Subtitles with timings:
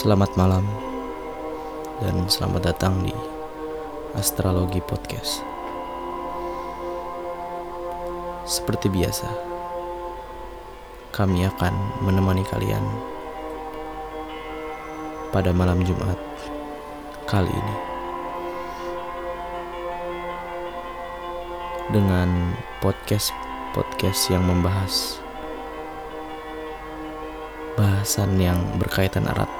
[0.00, 0.64] Selamat malam
[2.00, 3.12] dan selamat datang di
[4.16, 5.44] Astrologi Podcast.
[8.48, 9.28] Seperti biasa,
[11.12, 12.80] kami akan menemani kalian
[15.36, 16.16] pada malam Jumat
[17.28, 17.76] kali ini
[21.92, 25.20] dengan podcast-podcast yang membahas
[27.76, 29.59] bahasan yang berkaitan erat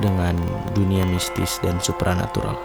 [0.00, 0.36] dengan
[0.76, 2.56] dunia mistis dan supranatural.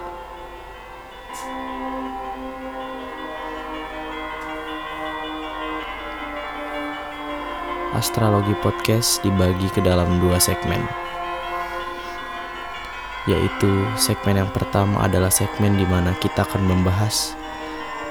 [7.92, 10.80] Astrologi Podcast dibagi ke dalam dua segmen
[13.30, 17.38] yaitu segmen yang pertama adalah segmen di mana kita akan membahas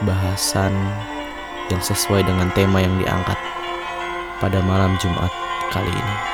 [0.07, 0.71] bahasan
[1.67, 3.39] yang sesuai dengan tema yang diangkat
[4.39, 5.31] pada malam Jumat
[5.75, 6.30] kali ini.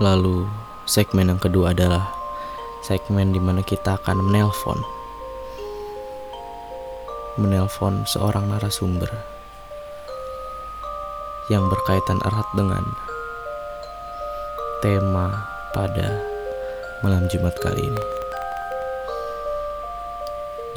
[0.00, 0.48] Lalu
[0.88, 2.08] segmen yang kedua adalah
[2.80, 4.80] segmen di mana kita akan menelpon
[7.36, 9.12] menelpon seorang narasumber
[11.52, 12.84] yang berkaitan erat dengan
[14.80, 15.44] tema
[15.76, 16.16] pada
[17.04, 18.04] malam Jumat kali ini.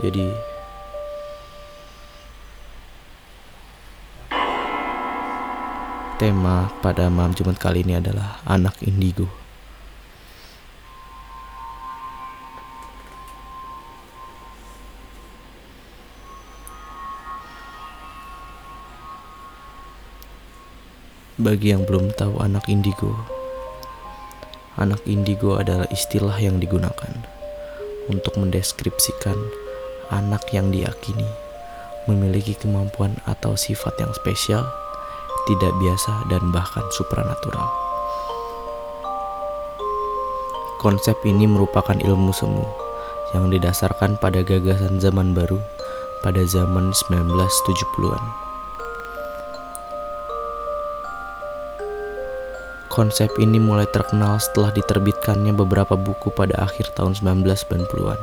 [0.03, 0.52] Jadi
[6.23, 9.27] Tema pada malam Jumat kali ini adalah anak indigo.
[21.35, 23.11] Bagi yang belum tahu anak indigo,
[24.79, 27.27] anak indigo adalah istilah yang digunakan
[28.07, 29.35] untuk mendeskripsikan
[30.07, 31.27] anak yang diyakini
[32.07, 34.63] memiliki kemampuan atau sifat yang spesial
[35.49, 37.67] tidak biasa, dan bahkan supranatural.
[40.83, 42.67] Konsep ini merupakan ilmu semu
[43.31, 45.57] yang didasarkan pada gagasan zaman baru
[46.23, 48.23] pada zaman 1970-an.
[52.93, 58.21] Konsep ini mulai terkenal setelah diterbitkannya beberapa buku pada akhir tahun 1990-an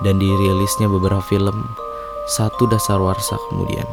[0.00, 1.76] dan dirilisnya beberapa film
[2.24, 3.84] satu dasar warsa kemudian.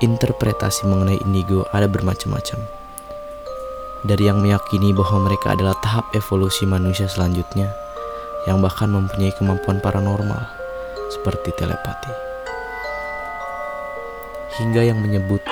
[0.00, 2.60] Interpretasi mengenai indigo ada bermacam-macam.
[4.00, 7.68] Dari yang meyakini bahwa mereka adalah tahap evolusi manusia selanjutnya,
[8.48, 10.40] yang bahkan mempunyai kemampuan paranormal
[11.12, 12.12] seperti telepati,
[14.56, 15.44] hingga yang menyebut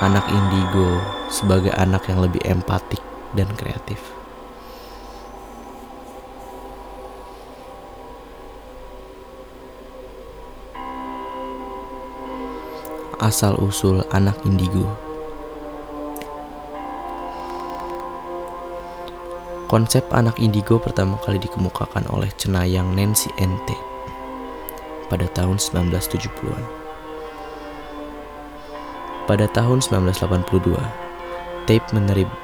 [0.00, 0.88] anak indigo
[1.28, 3.04] sebagai anak yang lebih empatik
[3.36, 4.17] dan kreatif.
[13.18, 14.86] Asal-usul anak indigo.
[19.68, 23.76] Konsep anak indigo pertama kali dikemukakan oleh cenayang Nancy Ente
[25.12, 26.64] pada tahun 1970-an.
[29.28, 30.72] Pada tahun 1982,
[31.68, 31.84] Tape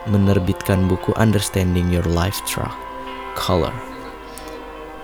[0.05, 2.77] menerbitkan buku Understanding Your Life Track
[3.41, 3.73] Color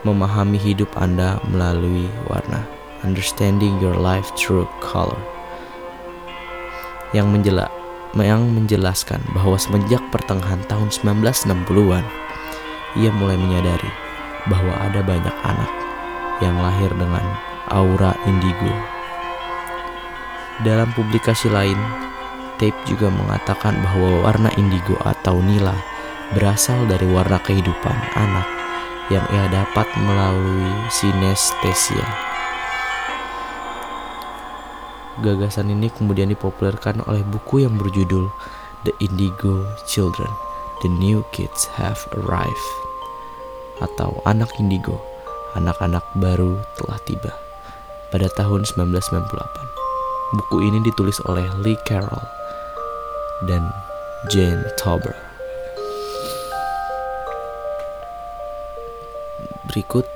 [0.04, 2.69] Memahami hidup Anda melalui warna
[3.00, 5.39] Understanding Your Life Through Color
[7.10, 7.71] yang menjela
[8.19, 12.03] yang menjelaskan bahwa semenjak pertengahan tahun 1960-an
[12.98, 13.91] ia mulai menyadari
[14.50, 15.70] bahwa ada banyak anak
[16.43, 17.22] yang lahir dengan
[17.70, 18.75] aura indigo.
[20.66, 21.78] Dalam publikasi lain,
[22.59, 25.72] Tape juga mengatakan bahwa warna indigo atau nila
[26.34, 28.49] berasal dari warna kehidupan anak
[29.09, 32.30] yang ia dapat melalui sinestesia
[35.20, 38.32] Gagasan ini kemudian dipopulerkan oleh buku yang berjudul
[38.88, 40.32] The Indigo Children,
[40.81, 42.69] The New Kids Have Arrived
[43.84, 44.96] atau Anak Indigo,
[45.61, 47.37] anak-anak baru telah tiba
[48.08, 49.28] pada tahun 1998.
[50.40, 52.25] Buku ini ditulis oleh Lee Carroll
[53.44, 53.69] dan
[54.32, 55.12] Jane Tauber.
[59.69, 60.08] Berikut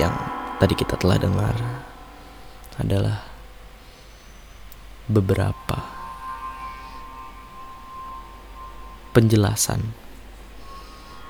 [0.00, 1.54] yang tadi kita telah dengar
[2.78, 3.26] adalah
[5.10, 5.78] beberapa
[9.10, 9.94] penjelasan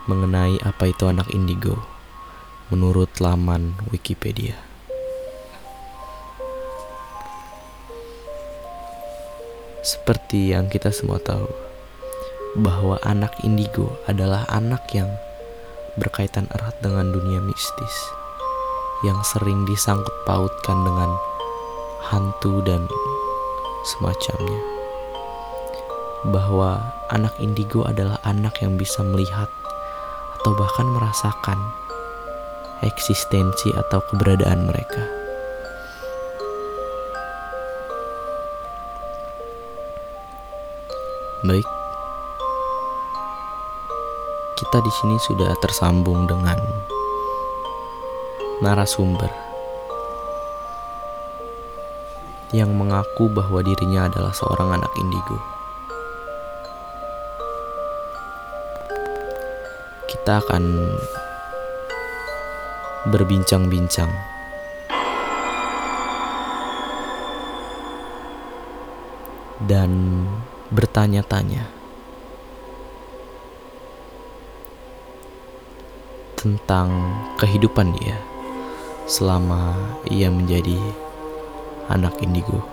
[0.04, 1.80] mengenai apa itu anak indigo
[2.68, 4.56] menurut laman Wikipedia.
[9.84, 11.44] Seperti yang kita semua tahu,
[12.56, 15.12] bahwa anak indigo adalah anak yang
[16.00, 18.23] berkaitan erat dengan dunia mistis
[19.04, 21.12] yang sering disangkut pautkan dengan
[22.08, 22.88] hantu dan
[23.84, 24.60] semacamnya.
[26.24, 26.80] Bahwa
[27.12, 29.52] anak indigo adalah anak yang bisa melihat
[30.40, 31.60] atau bahkan merasakan
[32.80, 35.04] eksistensi atau keberadaan mereka.
[41.44, 41.68] Baik,
[44.56, 46.56] kita di sini sudah tersambung dengan
[48.62, 49.30] narasumber
[52.54, 55.38] yang mengaku bahwa dirinya adalah seorang anak indigo.
[60.06, 60.62] Kita akan
[63.10, 64.08] berbincang-bincang
[69.66, 69.90] dan
[70.70, 71.66] bertanya-tanya
[76.38, 76.88] tentang
[77.40, 78.33] kehidupan dia
[79.04, 79.76] selama
[80.08, 80.80] ia menjadi
[81.92, 82.64] anak indigo.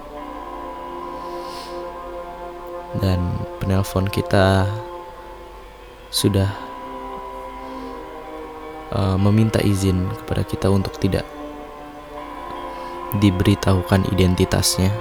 [2.99, 3.23] Dan
[3.59, 4.67] penelpon kita
[6.11, 6.51] sudah
[8.91, 11.23] uh, meminta izin kepada kita untuk tidak
[13.19, 14.91] diberitahukan identitasnya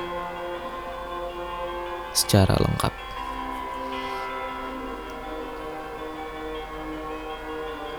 [2.15, 2.95] secara lengkap.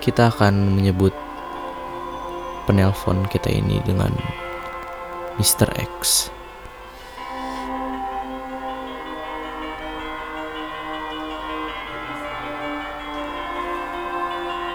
[0.02, 1.14] Kita akan menyebut
[2.66, 4.14] penelpon kita ini dengan
[5.42, 5.70] Mr.
[5.74, 6.30] X.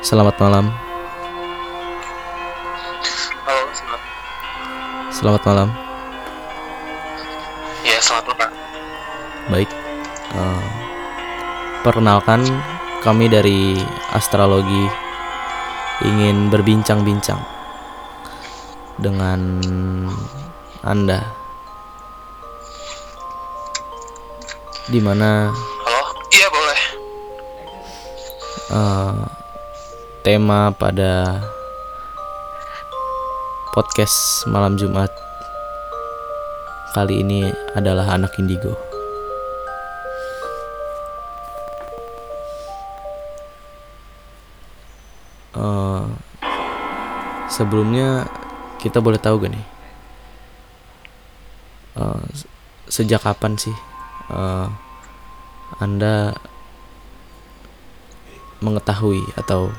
[0.07, 0.71] Selamat malam.
[3.43, 4.01] Halo, selamat.
[5.11, 5.69] Selamat malam.
[7.83, 8.51] Ya, selamat malam.
[9.51, 9.71] Baik.
[10.31, 10.67] Uh,
[11.83, 12.47] perkenalkan
[13.03, 13.79] kami dari
[14.15, 14.87] astrologi
[16.07, 17.56] ingin berbincang-bincang
[18.97, 19.61] dengan
[20.81, 21.21] Anda.
[24.87, 26.03] Di mana Halo?
[26.31, 26.81] Iya, boleh.
[28.71, 29.19] uh,
[30.23, 31.43] tema pada
[33.75, 35.11] podcast malam Jumat
[36.97, 38.73] kali ini adalah anak indigo.
[45.53, 46.09] Uh,
[47.53, 48.25] sebelumnya
[48.81, 49.67] kita boleh tahu gak nih?
[51.97, 52.21] Uh,
[52.87, 53.75] sejak kapan sih
[54.31, 54.69] uh,
[55.83, 56.37] anda
[58.61, 59.73] mengetahui atau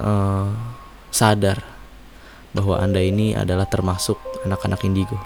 [0.00, 0.50] uh,
[1.12, 1.62] sadar
[2.50, 5.16] bahwa anda ini adalah termasuk anak-anak indigo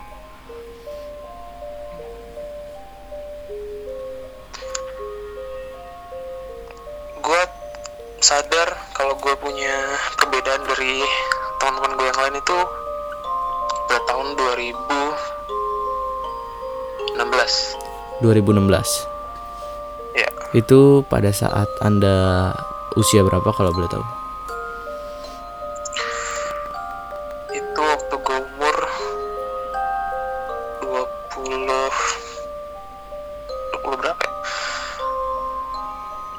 [18.24, 19.12] 2016.
[19.12, 19.14] 2016
[20.14, 22.54] Ya, itu pada saat anda
[22.94, 24.06] usia berapa kalau boleh tahu
[27.50, 28.76] itu waktu gue umur
[30.86, 31.66] 20
[33.82, 34.30] 20 berapa ya?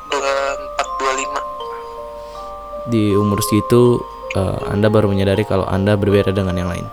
[0.07, 4.00] 24 25 di umur segitu
[4.39, 6.88] uh, anda baru menyadari kalau anda berbeda dengan yang lain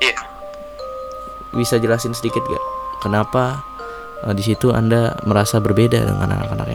[0.00, 0.16] Iya.
[1.52, 2.64] bisa jelasin sedikit gak
[3.04, 3.60] kenapa
[4.24, 6.68] uh, di situ anda merasa berbeda dengan anak-anak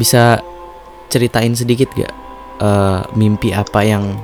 [0.00, 0.40] Bisa
[1.12, 2.14] ceritain sedikit gak
[2.64, 4.16] eh, mimpi apa yang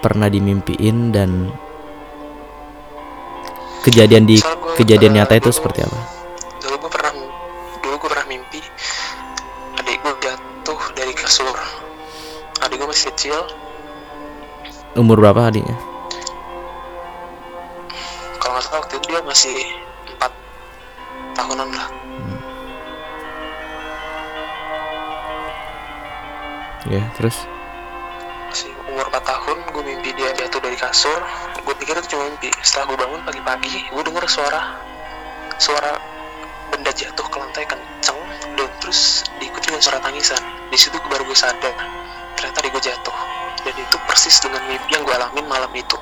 [0.00, 1.52] pernah dimimpiin dan
[3.82, 5.98] kejadian di gua, kejadian eh, nyata itu seperti apa?
[6.62, 7.12] dulu gue pernah
[7.82, 8.60] dulu gue pernah mimpi
[9.82, 11.54] adik gue jatuh dari kasur
[12.62, 13.36] adik gue masih kecil
[14.92, 15.76] Umur berapa adiknya?
[18.38, 19.56] kalau nggak salah waktu itu dia masih
[27.22, 27.46] terus?
[28.50, 31.22] Masih umur 4 tahun gue mimpi dia jatuh dari kasur.
[31.62, 32.50] Gue pikir itu cuma mimpi.
[32.66, 34.74] Setelah gue bangun pagi-pagi gue denger suara
[35.62, 35.94] suara
[36.74, 38.18] benda jatuh ke lantai kenceng
[38.58, 40.42] dan terus diikuti dengan suara tangisan.
[40.68, 41.70] Di situ baru gue sadar
[42.34, 43.16] ternyata dia gue jatuh.
[43.62, 45.94] Dan itu persis dengan mimpi yang gue alamin malam itu.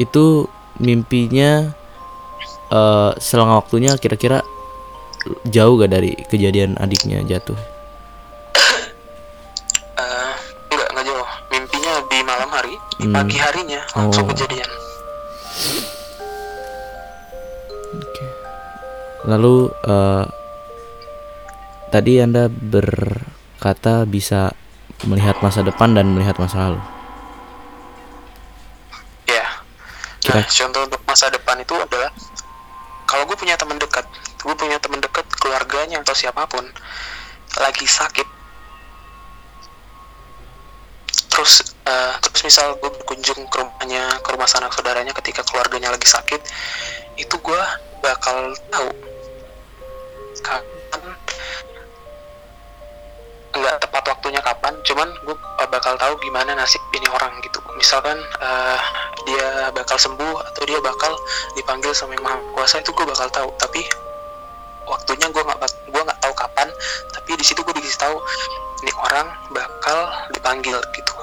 [0.00, 0.48] Itu
[0.80, 1.70] mimpinya
[2.72, 4.40] eh selang waktunya kira-kira
[5.46, 7.56] jauh gak dari kejadian adiknya jatuh?
[9.94, 10.32] Eh,
[10.68, 11.28] enggak enggak jauh.
[11.48, 13.14] Mimpinya di malam hari di Hmm.
[13.14, 14.30] pagi harinya langsung Oh.
[14.30, 14.70] kejadian.
[19.24, 20.24] Lalu eh
[21.88, 24.52] tadi anda berkata bisa
[25.06, 26.80] melihat masa depan dan melihat masa lalu.
[29.24, 29.46] Ya.
[30.20, 32.10] Kira- nah contoh untuk masa depan itu adalah
[33.04, 34.04] kalau gue punya teman dekat
[34.44, 36.62] gue punya teman dekat keluarganya atau siapa pun
[37.56, 38.28] lagi sakit.
[41.32, 46.06] Terus eh, terus misal gue berkunjung ke rumahnya ke rumah sanak saudaranya ketika keluarganya lagi
[46.06, 46.40] sakit
[47.16, 47.62] itu gue
[48.04, 48.90] bakal tahu.
[50.44, 51.02] Kapan
[53.54, 55.36] nggak tepat waktunya kapan cuman gue
[55.70, 57.58] bakal tahu gimana nasib ini orang gitu.
[57.80, 58.80] Misalkan eh,
[59.24, 61.16] dia bakal sembuh atau dia bakal
[61.56, 63.50] dipanggil sama yang maha kuasa itu gue bakal tahu.
[63.58, 63.82] Tapi
[64.84, 65.58] waktunya gue nggak
[65.90, 66.68] gua nggak tahu kapan
[67.12, 68.16] tapi di situ gue dikasih tahu
[68.84, 69.98] ini orang bakal
[70.36, 71.14] dipanggil gitu.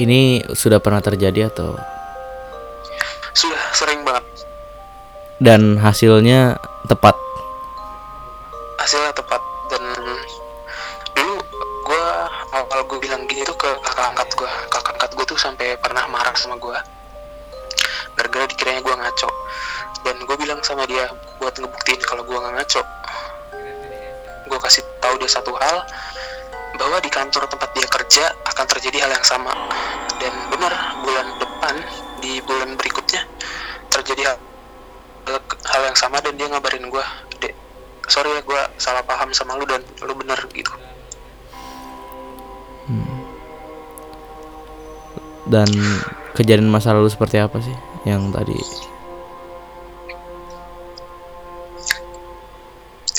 [0.00, 1.76] Ini sudah pernah terjadi atau?
[3.36, 4.24] Sudah sering banget.
[5.36, 6.56] Dan hasilnya
[6.88, 7.16] tepat?
[8.80, 9.40] Hasilnya tepat.
[9.68, 9.84] Dan
[11.12, 11.36] dulu
[11.84, 12.04] gue
[12.56, 16.04] awal gue bilang gini tuh ke kakak angkat gue kakak angkat gue tuh sampai pernah
[16.08, 16.78] marah sama gue
[18.18, 19.30] gara-gara dikiranya gue ngaco.
[20.02, 21.06] Dan gue bilang sama dia
[21.38, 22.82] buat ngebuktiin kalau gue nggak ngaco.
[24.50, 25.86] Gue kasih tahu dia satu hal
[26.74, 29.54] bahwa di kantor tempat dia kerja akan terjadi hal yang sama.
[30.18, 30.74] Dan benar
[31.06, 31.74] bulan depan
[32.18, 33.22] di bulan berikutnya
[33.94, 34.38] terjadi hal,
[35.70, 37.04] hal yang sama dan dia ngabarin gue
[37.38, 37.54] dek
[38.10, 40.72] sorry ya gue salah paham sama lu dan lu bener gitu.
[45.48, 45.68] Dan
[46.36, 47.72] kejadian masa lalu seperti apa sih
[48.08, 48.56] yang tadi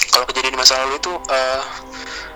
[0.09, 1.61] kalau kejadian di masa lalu itu eh,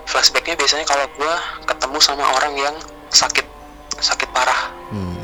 [0.06, 1.34] flashbacknya biasanya kalau gue
[1.66, 2.74] ketemu sama orang yang
[3.10, 3.42] sakit
[3.98, 5.22] sakit parah hmm.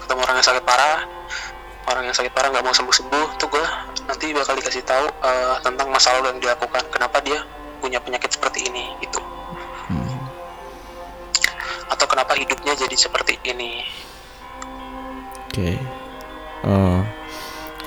[0.00, 1.04] ketemu orang yang sakit parah
[1.92, 3.64] orang yang sakit parah nggak mau sembuh sembuh tuh gue
[4.08, 7.44] nanti bakal dikasih tahu eh, tentang masa lalu yang dilakukan kenapa dia
[7.84, 9.20] punya penyakit seperti ini gitu
[9.86, 10.18] Hmm.
[11.86, 13.86] atau kenapa hidupnya jadi seperti ini
[15.56, 15.72] oke.
[16.68, 17.00] Eh,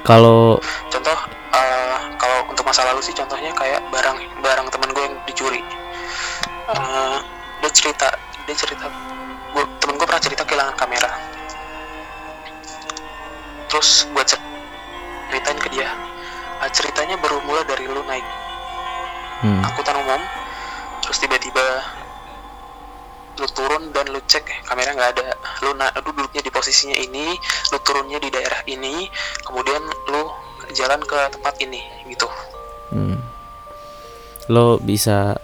[0.01, 0.57] kalau
[0.89, 1.17] contoh
[1.53, 5.61] eh, kalau untuk masa lalu sih contohnya kayak barang barang teman gue yang dicuri.
[6.73, 7.17] Eh,
[7.61, 8.09] dia cerita
[8.49, 8.89] dia cerita
[9.53, 11.13] gue temen gue pernah cerita kehilangan kamera.
[13.69, 14.49] Terus gue cer-
[15.29, 15.93] ceritain ke dia.
[16.57, 18.25] "Ah, ceritanya bermula dari lu naik
[19.45, 19.61] hmm.
[19.63, 20.21] angkutan umum
[21.03, 21.63] terus tiba-tiba
[23.39, 25.27] lu turun dan lu cek eh, kamera nggak ada.
[25.63, 27.33] Lu na- lu duduknya di posisinya ini
[27.71, 29.07] lu turunnya di daerah ini
[29.47, 29.79] kemudian
[30.11, 30.23] lu
[30.75, 31.81] jalan ke tempat ini
[32.11, 32.27] gitu.
[32.89, 33.21] Hmm.
[34.49, 35.37] lo bisa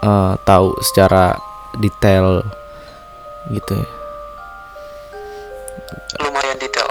[0.00, 1.36] eh, tahu secara
[1.76, 2.40] detail
[3.52, 3.88] gitu ya?
[6.24, 6.88] Lumayan detail.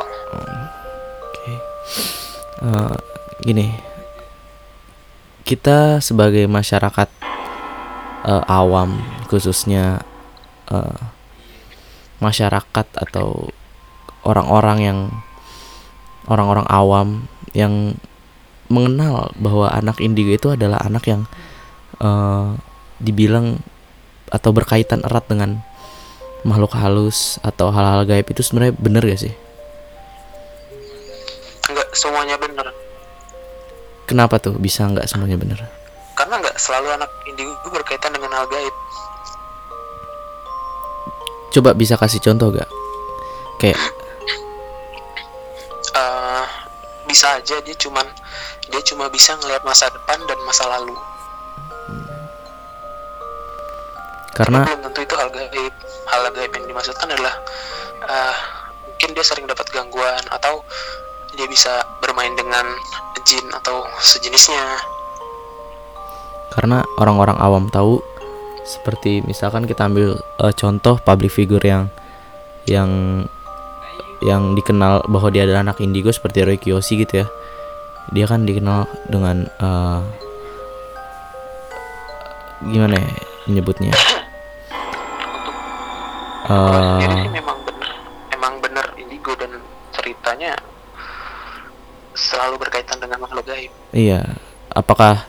[1.25, 1.53] Oke.
[2.61, 2.95] Eh,
[3.41, 3.67] gini,
[5.41, 7.09] kita sebagai masyarakat
[8.27, 9.00] eh, awam,
[9.31, 10.03] khususnya
[10.69, 11.00] eh,
[12.19, 13.50] masyarakat atau
[14.27, 15.00] orang-orang yang
[16.27, 17.07] orang-orang awam
[17.55, 17.96] yang
[18.67, 21.24] mengenal bahwa anak indigo itu adalah anak yang
[22.03, 22.48] eh,
[23.00, 23.63] dibilang
[24.27, 25.63] atau berkaitan erat dengan
[26.43, 29.34] makhluk halus atau hal-hal gaib itu sebenarnya bener gak sih?
[31.67, 32.67] nggak semuanya bener
[34.07, 35.60] Kenapa tuh bisa nggak semuanya bener?
[36.27, 38.75] Karena nggak selalu anak indigo berkaitan dengan hal gaib.
[41.55, 42.67] Coba bisa kasih contoh gak?
[43.63, 43.79] Kayak
[45.98, 46.46] Eh,
[47.07, 48.03] bisa aja dia cuman
[48.67, 50.91] dia cuma bisa ngelihat masa depan dan masa lalu.
[54.36, 55.74] Karena belum tentu itu hal gaib.
[56.12, 57.39] Hal gaib yang dimaksudkan adalah
[58.03, 58.36] eh,
[58.84, 60.60] mungkin dia sering dapat gangguan atau
[61.39, 62.67] dia bisa bermain dengan
[63.24, 64.96] jin atau sejenisnya
[66.51, 67.99] karena orang-orang awam tahu
[68.67, 71.87] seperti misalkan kita ambil eh, contoh public figure yang
[72.67, 72.91] yang
[74.19, 77.27] yang dikenal bahwa dia adalah anak indigo seperti Roy Kiyoshi gitu ya.
[78.11, 79.99] Dia kan dikenal dengan eh,
[82.67, 83.09] gimana ya
[83.47, 83.93] menyebutnya?
[83.93, 84.25] Ini
[86.47, 87.89] Eh, sih memang bener
[88.31, 89.59] emang bener indigo dan
[89.91, 90.55] ceritanya
[92.15, 94.23] selalu berkaitan dengan makhluk gaib Iya,
[94.71, 95.27] apakah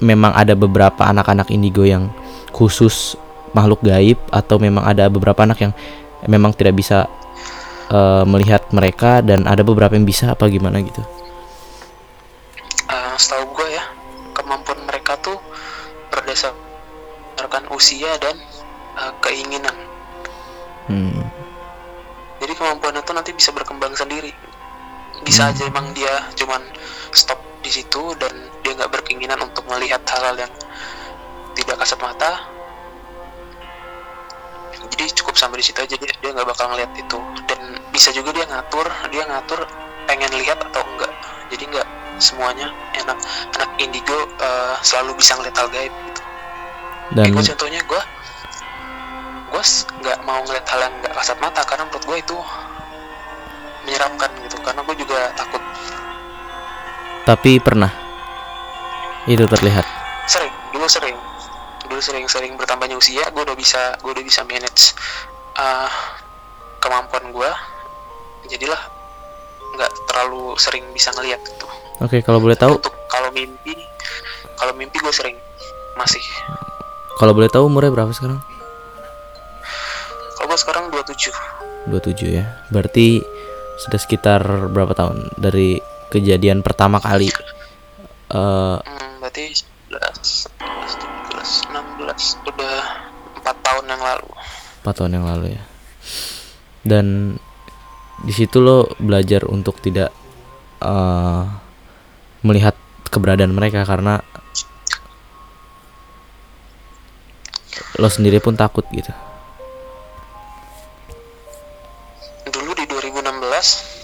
[0.00, 2.12] memang ada beberapa anak-anak indigo yang
[2.52, 3.16] khusus
[3.56, 5.72] makhluk gaib atau memang ada beberapa anak yang
[6.28, 7.08] memang tidak bisa
[7.88, 11.00] eh, melihat mereka dan ada beberapa yang bisa apa gimana gitu?
[12.92, 13.84] Eh, setahu gue ya
[14.36, 15.40] kemampuan mereka tuh
[16.12, 18.36] berdasarkan usia dan
[19.00, 19.76] eh, keinginan.
[20.86, 21.18] Hmm.
[22.38, 24.30] jadi kemampuannya tuh nanti bisa berkembang sendiri.
[25.26, 26.62] Bisa aja emang dia cuman
[27.10, 28.30] stop di situ dan
[28.62, 30.52] dia nggak berkeinginan untuk melihat hal-hal yang
[31.58, 32.46] tidak kasat mata.
[34.86, 37.18] Jadi cukup sampai di situ aja dia dia nggak bakal ngeliat itu.
[37.50, 39.66] Dan bisa juga dia ngatur dia ngatur
[40.06, 41.10] pengen lihat atau enggak.
[41.50, 41.88] Jadi nggak
[42.22, 42.70] semuanya
[43.02, 43.18] enak.
[43.58, 46.22] Anak indigo eh, selalu bisa ngeliat hal gaib gitu.
[47.18, 48.02] Dan gue contohnya gue
[49.46, 49.62] gue
[50.06, 52.36] nggak mau ngeliat hal yang nggak kasat mata karena menurut gue itu
[53.90, 54.54] menyeramkan gitu.
[54.62, 55.62] Karena gue juga takut
[57.26, 57.90] tapi pernah.
[59.26, 59.82] Itu terlihat.
[60.30, 61.18] Sering dulu sering.
[61.90, 64.94] Dulu sering sering bertambahnya usia gue udah bisa gue udah bisa manage
[65.58, 65.90] uh,
[66.78, 67.50] kemampuan gue
[68.46, 68.78] jadilah
[69.74, 71.66] nggak terlalu sering bisa ngeliat gitu.
[71.98, 72.78] Oke kalau boleh tahu?
[72.78, 73.74] Untuk kalau mimpi
[74.54, 75.34] kalau mimpi gue sering
[75.98, 76.22] masih.
[77.18, 78.38] Kalau boleh tahu umurnya berapa sekarang?
[80.38, 82.44] Kalau gue sekarang 27 27 ya.
[82.70, 83.24] Berarti
[83.82, 85.34] sudah sekitar berapa tahun?
[85.40, 87.28] Dari kejadian pertama kali.
[88.32, 92.78] Eh Hmm, berarti 11, 17, 16, udah
[93.38, 94.28] 4 tahun yang lalu.
[94.80, 95.62] empat tahun yang lalu ya.
[96.86, 97.36] Dan
[98.22, 100.10] di situ lo belajar untuk tidak
[100.80, 101.42] eh,
[102.40, 102.74] melihat
[103.06, 104.22] keberadaan mereka karena
[107.96, 109.10] lo sendiri pun takut gitu.
[112.46, 113.95] Dulu di 2016,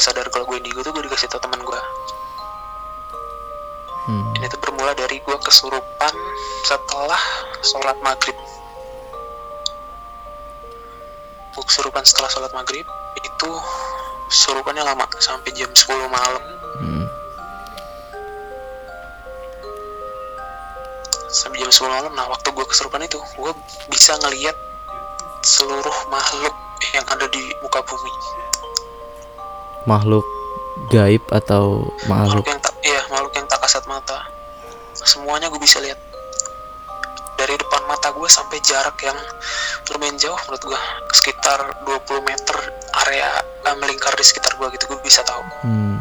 [0.00, 1.80] gue sadar kalau gue indigo tuh gue dikasih tau teman gue
[4.08, 4.32] Hmm.
[4.32, 6.14] ini tuh bermula dari gue kesurupan
[6.64, 7.20] setelah
[7.60, 8.32] sholat maghrib
[11.52, 12.88] gue kesurupan setelah sholat maghrib
[13.20, 13.50] itu
[14.32, 16.44] surupannya lama sampai jam 10 malam
[16.80, 17.04] Hmm.
[21.28, 23.52] sampai jam 10 malam nah waktu gue kesurupan itu gue
[23.92, 24.56] bisa ngelihat
[25.44, 26.56] seluruh makhluk
[26.96, 28.12] yang ada di muka bumi
[29.88, 30.26] makhluk
[30.92, 32.44] gaib atau makhluk?
[32.44, 34.18] Makhluk yang tak ya makhluk yang tak kasat mata.
[34.96, 36.00] Semuanya gue bisa lihat.
[37.40, 39.16] Dari depan mata gue sampai jarak yang
[39.92, 40.80] lumayan jauh menurut gue
[41.16, 42.56] sekitar 20 meter
[43.08, 43.28] area
[43.64, 45.44] eh, melingkar di sekitar gue gitu gue bisa tahu.
[45.64, 45.96] Hmm.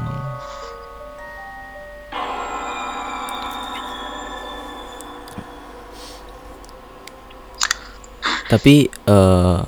[8.49, 9.59] Tapi eh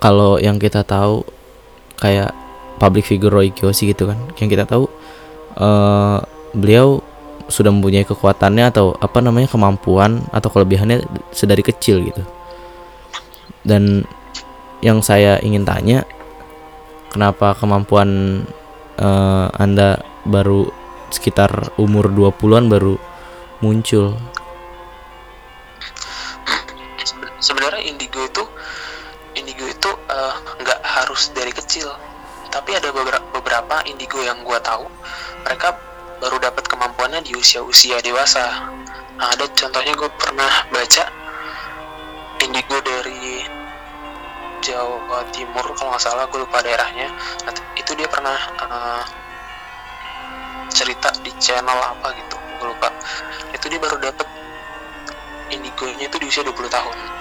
[0.00, 1.22] kalau yang kita tahu
[2.00, 2.32] kayak
[2.80, 4.88] public figure Roy Kiyoshi gitu kan, yang kita tahu
[5.60, 6.18] eh
[6.56, 7.04] beliau
[7.50, 12.22] sudah mempunyai kekuatannya atau apa namanya kemampuan atau kelebihannya sedari kecil gitu.
[13.66, 14.08] Dan
[14.80, 16.08] yang saya ingin tanya
[17.12, 18.42] kenapa kemampuan
[18.96, 20.70] eh, Anda baru
[21.10, 22.94] sekitar umur 20-an baru
[23.60, 24.14] muncul.
[27.02, 28.44] Seben- sebenarnya indigo itu
[31.20, 31.84] harus dari kecil.
[32.48, 32.88] Tapi ada
[33.28, 34.88] beberapa indigo yang gua tahu
[35.44, 35.76] mereka
[36.16, 38.72] baru dapat kemampuannya di usia-usia dewasa.
[39.20, 41.04] Nah, ada contohnya gue pernah baca
[42.40, 43.44] indigo dari
[44.64, 47.12] Jawa Timur kalau nggak salah gue lupa daerahnya.
[47.44, 49.04] Nah, itu dia pernah eh,
[50.72, 52.88] cerita di channel apa gitu gue lupa.
[53.52, 54.28] Itu dia baru dapat
[55.52, 57.19] indigonya itu di usia 20 tahun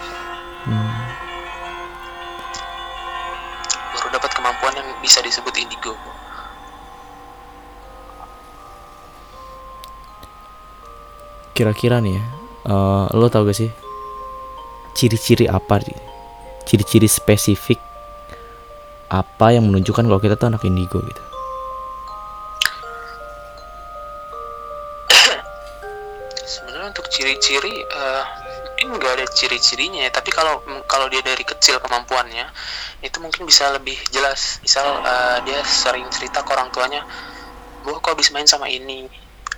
[4.14, 5.94] dapat kemampuan yang bisa disebut indigo
[11.60, 12.24] Kira-kira nih ya,
[12.72, 13.68] eh, lo tau gak sih
[14.96, 15.92] ciri-ciri apa sih?
[16.64, 17.76] Ciri-ciri spesifik
[19.12, 21.24] apa yang menunjukkan kalau kita tuh anak indigo gitu?
[26.56, 28.24] sebenarnya untuk ciri-ciri eh,
[28.80, 30.12] mungkin nggak ada ciri-cirinya ya.
[30.16, 32.48] Tapi kalau kalau dia dari kecil kemampuannya
[33.04, 34.64] itu mungkin bisa lebih jelas.
[34.64, 37.04] Misal eh, dia sering cerita ke orang tuanya
[37.84, 39.08] bu aku habis main sama ini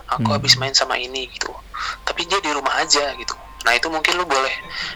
[0.09, 0.37] aku Hmm.
[0.41, 1.53] habis main sama ini gitu.
[2.01, 3.37] Tapi dia di rumah aja gitu.
[3.61, 4.53] Nah itu mungkin lu boleh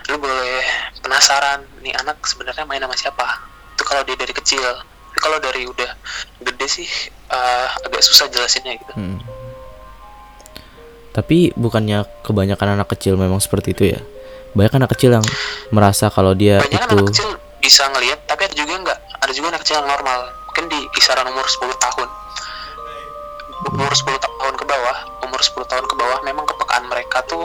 [0.09, 0.65] lu boleh
[1.05, 3.25] penasaran nih anak sebenarnya main sama siapa?
[3.77, 4.65] Itu kalau dia dari kecil.
[5.13, 5.91] Tapi kalau dari udah
[6.41, 6.89] gede sih
[7.29, 8.93] eh, agak susah jelasinnya gitu.
[8.97, 9.21] Hmm.
[11.13, 14.01] Tapi bukannya kebanyakan anak kecil memang seperti itu ya?
[14.55, 15.25] Banyak anak kecil yang
[15.69, 18.99] merasa kalau dia banyak itu anak kecil bisa ngelihat tapi ada juga nggak?
[19.21, 20.19] Ada juga anak kecil yang normal.
[20.49, 22.07] Mungkin di kisaran umur 10 tahun.
[23.75, 24.97] Umur 10 tahun ke bawah
[25.35, 27.43] umur 10 tahun ke bawah memang kepekaan mereka tuh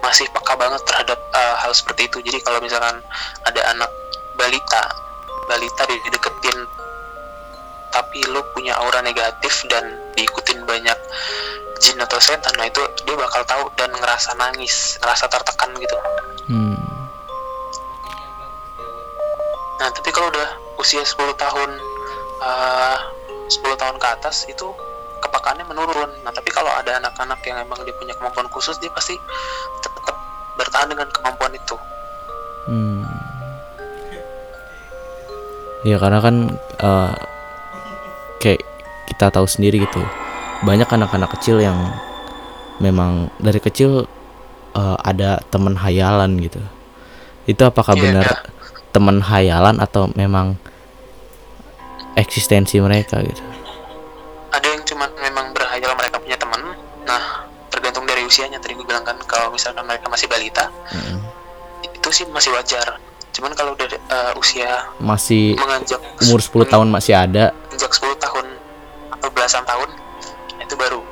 [0.00, 2.24] masih peka banget terhadap uh, hal seperti itu.
[2.24, 2.96] Jadi kalau misalkan
[3.44, 3.90] ada anak
[4.40, 4.82] balita
[5.44, 6.58] balita dideketin
[7.96, 10.98] tapi lu punya aura negatif dan diikutin banyak
[11.80, 15.96] jin atau setan nah itu dia bakal tahu dan ngerasa nangis ngerasa tertekan gitu
[16.52, 16.76] hmm.
[19.80, 21.70] nah tapi kalau udah usia 10 tahun
[22.44, 22.98] uh,
[23.48, 24.68] 10 tahun ke atas itu
[25.24, 29.16] kepakaannya menurun nah tapi kalau ada anak-anak yang emang dia punya kemampuan khusus dia pasti
[29.80, 29.96] tetap
[30.60, 31.76] bertahan dengan kemampuan itu
[32.68, 33.04] hmm.
[35.88, 36.36] ya karena kan
[36.84, 37.35] uh,
[38.46, 38.62] kayak
[39.10, 39.98] kita tahu sendiri gitu.
[40.62, 41.74] Banyak anak-anak kecil yang
[42.78, 44.06] memang dari kecil
[44.78, 46.62] uh, ada teman hayalan gitu.
[47.50, 48.40] Itu apakah yeah, benar yeah.
[48.94, 50.54] teman hayalan atau memang
[52.14, 53.42] eksistensi mereka gitu?
[54.54, 56.62] Ada yang cuma memang berhayal mereka punya teman.
[57.02, 58.62] Nah tergantung dari usianya.
[58.62, 61.18] Tadi gue bilang kan kalau misalkan mereka masih balita mm.
[61.98, 62.96] itu sih masih wajar
[63.36, 67.52] cuman kalau dari uh, usia masih menganjak umur 10 tahun masih ada.
[67.68, 68.46] menginjak 10 tahun
[69.12, 69.92] atau belasan tahun
[70.64, 71.04] itu baru.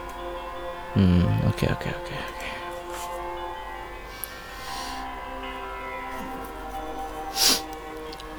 [0.96, 2.48] Hmm oke okay, oke okay, oke okay, oke.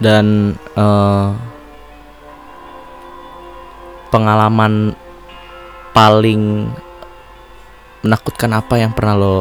[0.02, 1.38] Dan uh,
[4.10, 4.98] pengalaman
[5.94, 6.74] paling
[8.02, 9.36] menakutkan apa yang pernah lo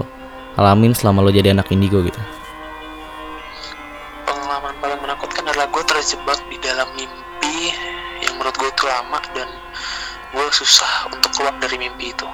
[0.61, 2.44] alamin selama lo jadi anak indigo gitu?
[6.05, 7.73] Terjebak di dalam mimpi
[8.21, 9.49] yang menurut gue itu lama dan
[10.37, 12.29] gue susah untuk keluar dari mimpi itu.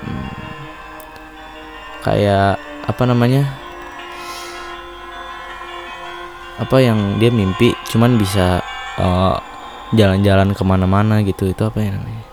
[0.00, 0.24] Hmm.
[2.00, 2.56] Kayak
[2.88, 3.44] apa namanya?
[6.56, 8.64] Apa yang dia mimpi cuman bisa
[8.96, 9.36] uh,
[9.92, 12.24] jalan-jalan ke mana-mana gitu itu apa ya namanya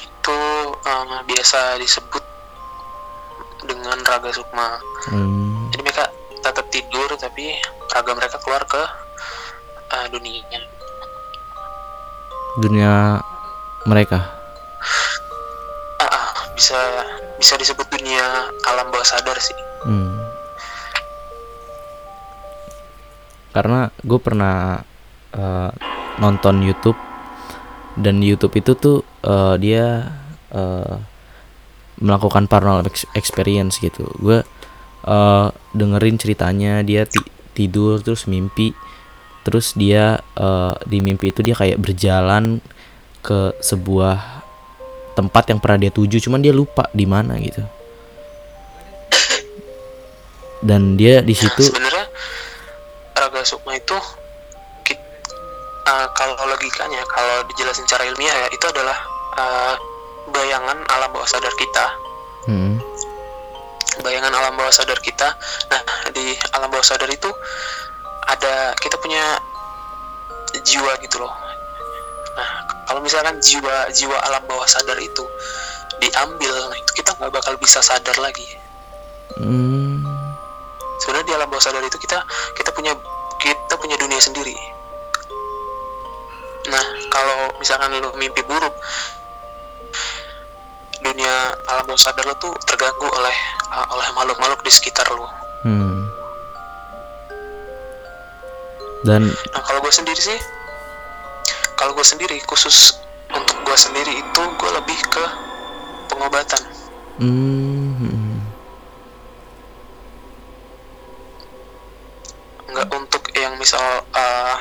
[0.00, 0.38] itu
[0.86, 2.24] um, biasa disebut
[3.66, 4.78] dengan raga sukma
[5.10, 5.74] hmm.
[5.74, 6.04] jadi mereka
[6.40, 7.58] tetap tidur tapi
[7.98, 8.82] raga mereka keluar ke
[9.90, 10.62] uh, dunianya
[12.62, 13.18] dunia
[13.86, 14.22] mereka?
[15.98, 16.78] Uh, uh, bisa
[17.42, 19.58] bisa disebut dunia alam bawah sadar sih.
[19.82, 20.28] Hmm.
[23.58, 24.78] karena gue pernah
[25.34, 25.70] uh,
[26.22, 26.94] nonton YouTube
[27.98, 30.14] dan YouTube itu tuh uh, dia
[30.54, 30.94] uh,
[31.98, 32.86] melakukan paranormal
[33.18, 34.06] experience gitu.
[34.22, 34.46] Gue
[35.02, 37.02] uh, dengerin ceritanya dia
[37.58, 38.70] tidur terus mimpi.
[39.42, 42.62] Terus dia uh, di mimpi itu dia kayak berjalan
[43.24, 44.38] ke sebuah
[45.18, 47.66] tempat yang pernah dia tuju cuman dia lupa di mana gitu.
[50.62, 52.06] Dan dia di situ sebenarnya
[53.14, 53.98] Raga Sukma itu
[55.88, 58.98] uh, kalau logikanya kalau dijelasin secara ilmiah ya itu adalah
[59.38, 59.74] uh,
[60.30, 61.84] bayangan alam bawah sadar kita.
[62.46, 62.78] Hmm.
[64.04, 65.28] Bayangan alam bawah sadar kita.
[65.70, 65.80] Nah
[66.12, 67.30] di alam bawah sadar itu
[68.28, 69.24] ada kita punya
[70.64, 71.32] jiwa gitu loh.
[72.36, 72.48] Nah
[72.88, 75.24] kalau misalkan jiwa jiwa alam bawah sadar itu
[75.98, 78.46] diambil nah itu kita nggak bakal bisa sadar lagi.
[79.38, 80.00] Hmm.
[80.98, 82.18] sebenarnya di alam bawah sadar itu kita
[82.58, 82.90] kita punya
[83.38, 84.56] kita punya dunia sendiri.
[86.68, 88.74] Nah, kalau misalkan lu mimpi buruk,
[91.08, 93.36] dunia alam bawah sadar lo tuh terganggu oleh
[93.72, 95.24] uh, oleh makhluk-makhluk di sekitar lo.
[95.64, 96.04] Hmm.
[99.08, 100.38] Dan nah kalau gue sendiri sih,
[101.80, 103.00] kalau gue sendiri khusus
[103.32, 105.24] untuk gue sendiri itu gue lebih ke
[106.12, 106.62] pengobatan.
[107.18, 108.36] Hmm.
[112.68, 114.56] Nggak untuk yang misal uh,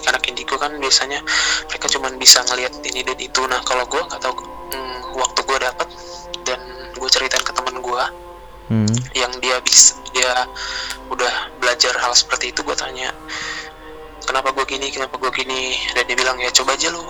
[0.00, 1.20] dimiliki anak indigo kan biasanya
[1.68, 3.40] mereka cuma bisa ngelihat ini dan itu.
[3.44, 4.34] Nah kalau gue nggak tahu
[4.72, 5.88] hmm, waktu gue dapat
[6.48, 6.60] dan
[6.96, 8.02] gue ceritain ke teman gue
[8.72, 8.94] hmm.
[9.12, 10.32] yang dia bisa dia
[11.12, 13.12] udah belajar hal seperti itu gue tanya
[14.24, 14.88] kenapa gue gini?
[14.88, 15.76] Kenapa gue gini?
[15.92, 17.04] Dan dia bilang ya coba aja lu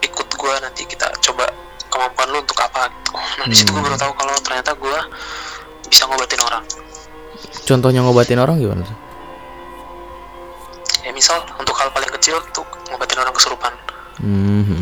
[0.00, 1.46] ikut gue nanti kita coba
[1.86, 2.90] kemampuan lu untuk apa?
[2.90, 3.12] Gitu.
[3.14, 3.50] Nah hmm.
[3.50, 4.98] di situ gue baru tahu kalau ternyata gue
[5.86, 6.64] bisa ngobatin orang.
[7.62, 8.82] Contohnya ngobatin orang gimana?
[8.82, 9.09] sih
[11.10, 13.74] ya misal untuk hal paling kecil itu ngobatin orang kesurupan.
[14.22, 14.80] Mm-hmm.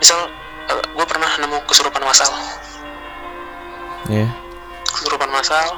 [0.00, 2.32] misal uh, eh, gue pernah nemu kesurupan masal.
[4.08, 4.24] Ya.
[4.24, 4.30] Yeah.
[4.88, 5.76] kesurupan masal.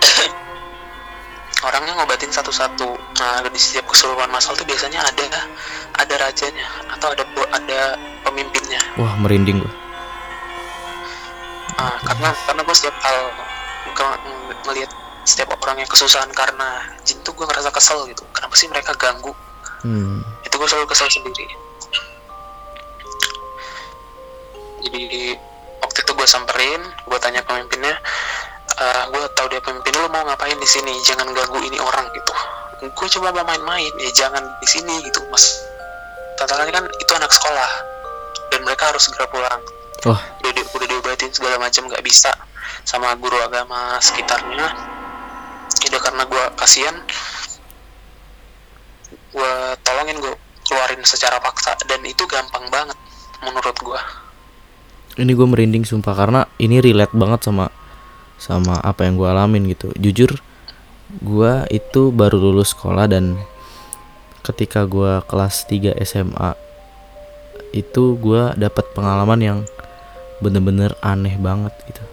[1.68, 2.88] Orangnya ngobatin satu-satu.
[2.96, 5.44] Nah di setiap kesurupan masal tuh biasanya ada
[6.00, 6.64] ada rajanya
[6.96, 7.80] atau ada ada
[8.24, 8.80] pemimpinnya.
[8.96, 9.72] Wah merinding gue
[11.78, 13.18] uh, karena karena gue setiap hal
[14.66, 14.90] melihat
[15.22, 18.26] setiap orang yang kesusahan karena jin tuh gue ngerasa kesel gitu.
[18.34, 19.32] Kenapa sih mereka ganggu?
[19.82, 20.22] Hmm.
[20.46, 21.42] itu gue selalu kesel sendiri.
[24.86, 25.34] Jadi
[25.82, 27.98] waktu itu gue samperin gue tanya pemimpinnya
[28.78, 30.94] uh, gue tahu dia pemimpin lu mau ngapain di sini?
[31.02, 32.34] Jangan ganggu ini orang gitu.
[32.94, 35.18] Gue coba mau main-main ya jangan di sini gitu.
[35.34, 35.50] Mas
[36.38, 37.70] tantangannya kan itu anak sekolah
[38.54, 39.62] dan mereka harus segera pulang.
[40.02, 40.18] Wah.
[40.42, 42.30] udah, di, udah diobatin segala macam nggak bisa
[42.82, 44.66] sama guru agama sekitarnya
[45.90, 46.96] ya karena gue kasihan.
[49.32, 50.34] Gue tolongin gue
[50.68, 51.74] keluarin secara paksa.
[51.88, 52.98] Dan itu gampang banget
[53.42, 54.00] menurut gue
[55.20, 56.14] ini gue merinding sumpah.
[56.16, 57.68] Karena ini relate banget sama
[58.40, 59.92] sama apa yang gue alamin gitu.
[60.00, 60.40] Jujur
[61.20, 63.36] gue itu baru lulus sekolah dan
[64.40, 66.56] ketika gue kelas 3 SMA
[67.76, 69.58] itu gue dapat pengalaman yang
[70.40, 72.04] bener-bener aneh banget gitu.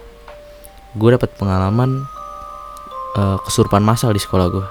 [0.94, 2.06] Gue dapat pengalaman
[3.16, 4.66] uh, kesurupan massal di sekolah gue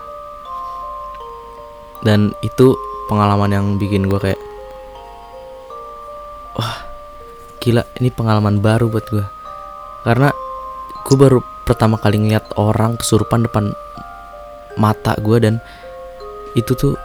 [2.03, 2.75] dan itu
[3.11, 4.39] pengalaman yang bikin gue kayak
[6.55, 6.85] wah
[7.59, 9.25] gila ini pengalaman baru buat gue
[10.07, 10.31] karena
[11.03, 13.75] gue baru pertama kali ngeliat orang kesurupan depan
[14.79, 15.55] mata gue dan
[16.55, 16.95] itu tuh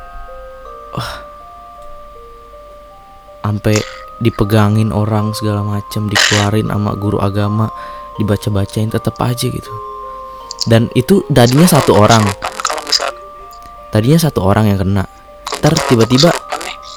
[0.94, 1.24] wah
[3.44, 3.76] sampai
[4.22, 7.68] dipegangin orang segala macem dikeluarin sama guru agama
[8.16, 9.72] dibaca-bacain tetap aja gitu
[10.64, 12.24] dan itu tadinya satu orang
[13.92, 15.04] tadinya satu orang yang kena
[15.60, 16.32] ntar tiba-tiba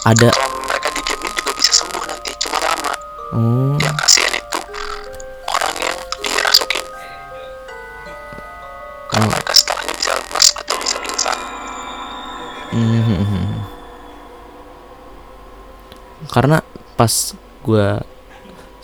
[0.07, 0.31] ada
[3.35, 3.75] oh
[9.07, 9.33] karena Oh.
[10.37, 11.37] atau bisa pingsan
[12.67, 13.47] Mhm.
[16.27, 16.61] Karena
[16.99, 18.03] pas gua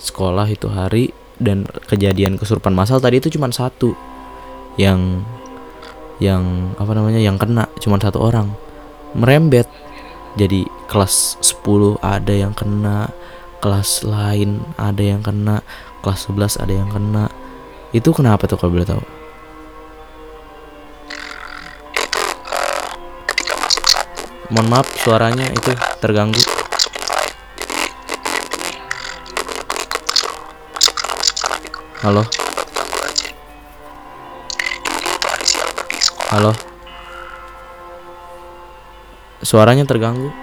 [0.00, 3.94] sekolah itu hari dan kejadian kesurupan massal tadi itu cuma satu
[4.74, 5.22] yang
[6.22, 8.50] yang apa namanya yang kena cuma satu orang.
[9.14, 9.70] Merembet.
[10.34, 13.06] Jadi kelas 10 ada yang kena
[13.62, 15.62] kelas lain ada yang kena
[16.02, 17.30] kelas 11 ada yang kena.
[17.94, 19.04] Itu kenapa tuh kalau boleh tahu?
[24.52, 25.70] Mohon maaf suaranya itu
[26.02, 26.42] terganggu.
[32.04, 32.43] Disuruh
[36.34, 36.50] Halo.
[39.38, 40.34] Suaranya terganggu.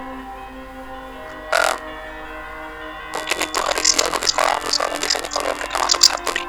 [3.12, 6.48] mungkin itu hari sial bagi sekolah lu soalnya biasanya kalau mereka masuk satu nih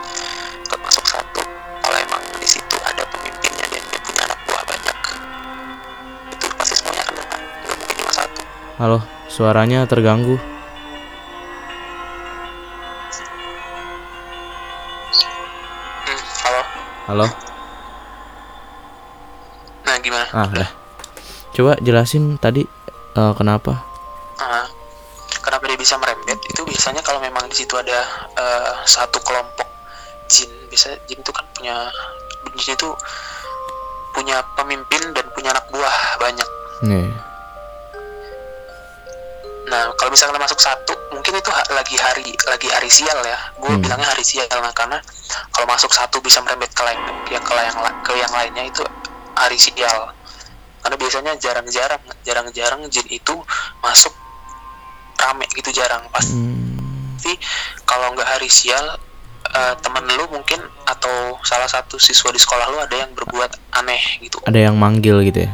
[0.62, 1.42] ikut masuk satu
[1.82, 4.98] kalau emang di situ ada pemimpinnya dan dia punya anak buah banyak
[6.38, 8.40] itu pasti semuanya akan kena nggak mungkin cuma satu
[8.78, 10.38] Halo, suaranya terganggu.
[16.06, 16.62] hmm, halo
[17.10, 17.41] Halo.
[20.12, 20.68] Gimana Ah, dah.
[21.52, 22.68] Coba jelasin tadi
[23.12, 23.80] eh, kenapa?
[24.36, 24.68] Ah,
[25.38, 29.68] kenapa dia bisa merembet itu biasanya kalau memang di situ ada eh, satu kelompok
[30.28, 31.88] jin bisa jin itu kan punya
[32.54, 32.88] jin itu
[34.12, 36.48] punya pemimpin dan punya anak buah banyak
[36.82, 37.08] Nih.
[39.64, 43.38] Nah, kalau misalnya masuk satu, mungkin itu ha- lagi hari lagi hari sial ya.
[43.56, 43.80] Gue Hmm.
[43.80, 44.98] bilangnya hari sial nah, karena
[45.48, 46.98] kalau masuk satu bisa merembet ke lain
[47.30, 47.72] ya ke yang
[48.02, 48.82] ke yang lainnya itu
[49.42, 50.14] hari sial.
[50.82, 53.34] Karena biasanya jarang-jarang jarang-jarang jin itu
[53.82, 54.10] masuk
[55.18, 56.02] rame gitu jarang.
[56.10, 57.18] Pasti Hmm,
[57.86, 58.98] kalau nggak hari sial
[59.52, 64.02] eh, teman lu mungkin atau salah satu siswa di sekolah lu ada yang berbuat aneh
[64.22, 64.42] gitu.
[64.42, 65.52] ada yang manggil gitu ya.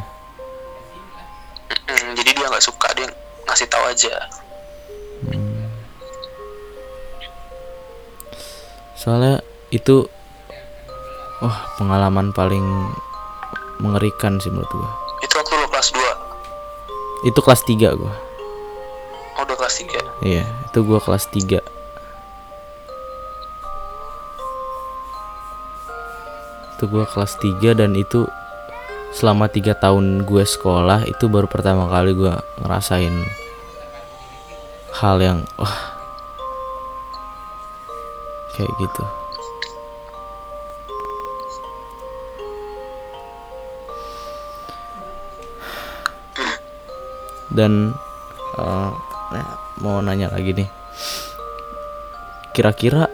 [1.88, 3.08] Mm, jadi dia nggak suka dia
[3.48, 4.12] ngasih tahu aja.
[8.98, 10.04] Soalnya itu
[11.38, 12.64] wah, pengalaman paling
[13.78, 14.90] mengerikan sih menurut gua.
[15.22, 18.14] Itu waktu lu kelas 2 Itu kelas 3 gua.
[19.38, 21.62] Oh, udah kelas 3 Iya, itu gua kelas 3.
[26.78, 28.26] Itu gua kelas 3 dan itu
[29.08, 33.24] selama tiga tahun gue sekolah itu baru pertama kali gua ngerasain
[35.00, 35.96] hal yang wah
[38.54, 39.17] kayak gitu.
[47.52, 47.92] Dan
[48.58, 48.90] eh,
[49.32, 49.48] nah,
[49.80, 50.68] mau nanya lagi nih.
[52.52, 53.06] Kira-kira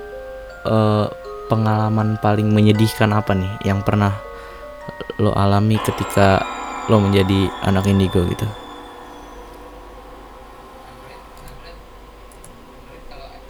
[0.64, 1.06] eh,
[1.48, 4.16] pengalaman paling menyedihkan apa nih yang pernah
[5.20, 6.40] lo alami ketika
[6.88, 8.44] lo menjadi anak indigo gitu?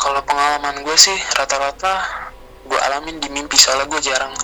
[0.04, 2.04] kalau pengalaman gue sih rata-rata
[2.68, 4.36] gue alamin di mimpi soalnya gue jarang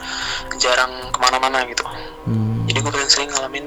[0.56, 1.84] jarang ke mana-mana gitu
[2.24, 2.64] Hmm.
[2.68, 3.64] jadi gue paling sering ngalamin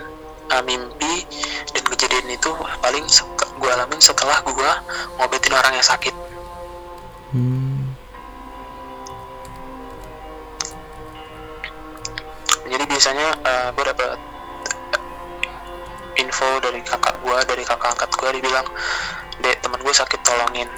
[0.54, 1.26] uh, mimpi
[1.74, 2.52] dan kejadian itu
[2.82, 3.06] paling
[3.54, 4.72] gue alamin setelah gue
[5.22, 6.16] ngobatin orang yang sakit.
[7.34, 7.74] Hmm.
[12.64, 14.18] jadi biasanya uh, gue dapet
[16.18, 18.68] info dari kakak gue dari kakak angkat gue dia bilang
[19.46, 20.70] dek teman gue sakit tolongin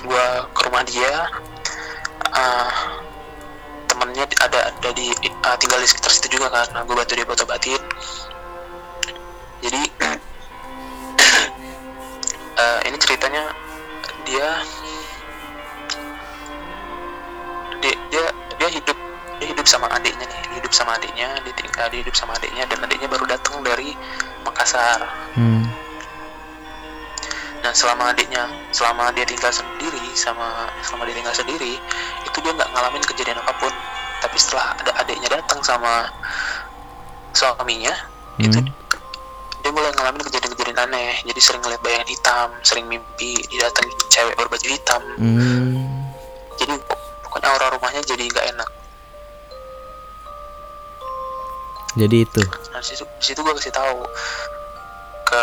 [0.00, 1.28] gue ke rumah dia.
[2.30, 2.72] Uh,
[3.90, 5.10] temennya ada ada di
[5.44, 6.66] uh, tinggal di sekitar situ juga kan.
[6.72, 7.82] Nah, gue bantu dia buat obatin.
[9.60, 9.82] Jadi
[12.60, 13.44] uh, ini ceritanya
[14.28, 14.48] dia
[17.80, 18.24] dia dia,
[18.60, 18.98] dia hidup
[19.40, 22.68] dia hidup sama adiknya nih dia hidup sama adiknya dia tinggal dia hidup sama adiknya
[22.68, 23.96] dan adiknya baru datang dari
[24.44, 25.62] Makassar Hmm.
[27.60, 31.76] Nah selama adiknya, selama dia tinggal sendiri, sama selama dia tinggal sendiri,
[32.24, 33.72] itu dia nggak ngalamin kejadian apa pun.
[34.24, 36.08] Tapi setelah ada adiknya datang sama
[37.36, 37.92] suaminya,
[38.40, 38.64] itu
[39.70, 41.14] Dia mulai ngalamin kejadian-kejadian aneh.
[41.30, 44.98] Jadi sering ngeliat bayangan hitam, sering mimpi didatengin cewek berbaju hitam.
[45.14, 45.78] Hmm.
[46.58, 46.74] Jadi
[47.22, 48.70] pokoknya aura rumahnya jadi nggak enak.
[52.02, 52.42] Jadi itu.
[52.74, 54.02] Nah situ, situ gue kasih tahu
[55.30, 55.42] ke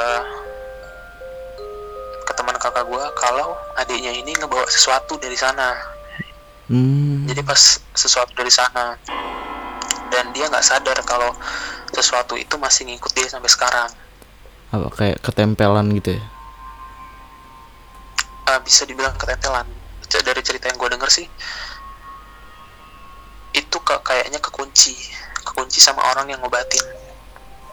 [2.28, 5.72] ke teman kakak gue kalau adiknya ini ngebawa sesuatu dari sana.
[6.68, 7.24] Hmm.
[7.24, 9.00] jadi pas sesuatu dari sana
[10.12, 11.32] dan dia nggak sadar kalau
[11.96, 13.88] sesuatu itu masih ngikut dia sampai sekarang
[14.68, 16.24] Apa kayak ketempelan gitu ya?
[18.48, 19.68] Eh, bisa dibilang ketentelan
[20.08, 21.28] C- dari cerita yang gue denger sih
[23.52, 24.94] itu ke kayaknya kekunci
[25.44, 26.84] kekunci sama orang yang ngobatin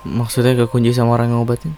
[0.05, 1.73] Maksudnya kekunci sama orang yang ngobatin?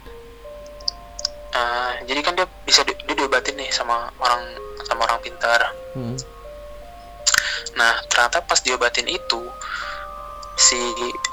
[1.53, 4.41] Eh, jadi kan dia bisa di, dia diobatin nih sama orang
[4.83, 5.61] sama orang pintar
[5.97, 6.13] Hmm.
[7.73, 9.41] Nah, ternyata pas diobatin itu
[10.53, 10.77] si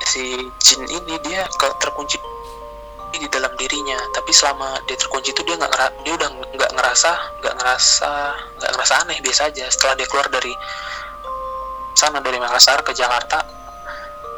[0.08, 0.24] si
[0.60, 2.16] jin ini dia ke terkunci
[3.18, 3.98] di dalam dirinya.
[4.14, 5.72] Tapi selama dia terkunci itu dia nggak
[6.02, 7.10] dia udah nggak ngerasa
[7.42, 8.10] nggak ngerasa
[8.60, 9.64] nggak ngerasa aneh biasa aja.
[9.70, 10.52] Setelah dia keluar dari
[11.94, 13.46] sana dari Makassar ke Jakarta,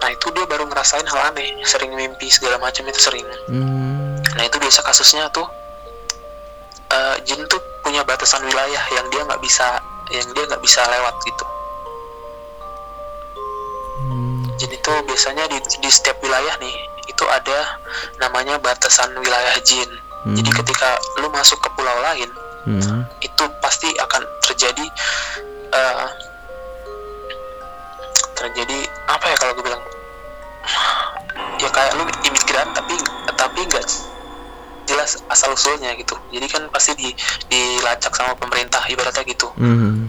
[0.04, 3.24] nah itu dia baru ngerasain hal aneh, sering mimpi segala macam itu sering.
[3.48, 4.20] Hmm.
[4.36, 5.48] Nah itu biasa kasusnya tuh
[6.92, 9.80] eh, jin tuh punya batasan wilayah yang dia nggak bisa
[10.12, 11.44] yang dia nggak bisa lewat gitu.
[13.96, 14.42] Hmm.
[14.60, 17.78] Jin itu biasanya di, di setiap wilayah nih itu ada
[18.18, 19.88] namanya batasan wilayah jin.
[20.26, 20.58] Jadi Hmm.
[20.58, 20.88] ketika
[21.22, 22.30] lu masuk ke pulau lain
[22.66, 23.06] Hmm.
[23.22, 24.86] itu pasti akan terjadi
[25.66, 26.06] eh,
[28.34, 29.82] terjadi apa ya kalau gue bilang
[31.56, 32.94] ya kayak lu imigran tapi
[33.34, 33.86] tapi nggak
[34.86, 36.14] jelas asal usulnya gitu.
[36.30, 37.10] Jadi kan pasti di
[37.46, 39.50] dilacak sama pemerintah ibaratnya gitu.
[39.58, 40.06] Hmm.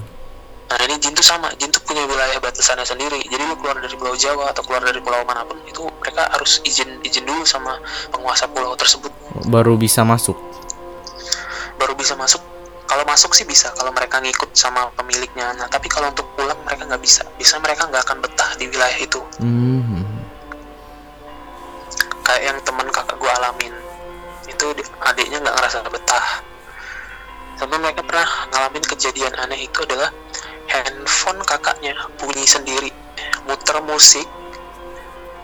[0.68, 3.24] Nah ini jin tuh sama, jin tuh punya wilayah batasannya sendiri.
[3.24, 6.60] Jadi lu keluar dari pulau Jawa atau keluar dari pulau mana pun itu mereka harus
[6.62, 9.08] izin izin dulu sama penguasa pulau tersebut
[9.48, 10.36] Baru bisa masuk.
[11.78, 12.42] baru bisa masuk.
[12.84, 15.54] Kalau masuk sih bisa kalau mereka ngikut sama pemiliknya.
[15.54, 17.24] Nah tapi kalau untuk pulang mereka nggak bisa.
[17.38, 19.22] Bisa mereka nggak akan betah di wilayah itu.
[19.38, 20.04] Hmm.
[22.24, 23.74] Kayak yang teman kakak gue alamin
[24.48, 26.26] itu di- adiknya nggak ngerasa betah.
[27.56, 30.10] Sampai mereka pernah ngalamin kejadian aneh itu adalah
[30.68, 32.92] handphone kakaknya bunyi sendiri,
[33.44, 34.28] muter musik,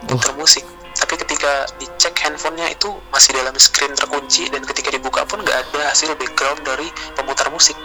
[0.05, 0.63] muter musik.
[0.93, 5.89] Tapi ketika dicek handphonenya itu masih dalam screen terkunci dan ketika dibuka pun nggak ada
[5.89, 7.75] hasil background dari pemutar musik.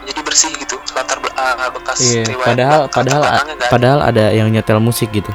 [0.00, 2.24] Jadi bersih gitu, latar be- ah, bekas Iya.
[2.26, 3.66] riwayat Padahal padahal ada.
[3.68, 5.30] padahal ada yang nyetel musik gitu.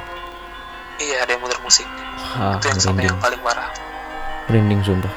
[0.98, 1.88] Iya ada yang muter musik.
[2.36, 3.72] Ah, itu yang sampai yang paling parah.
[4.46, 5.14] Merinding sumpah.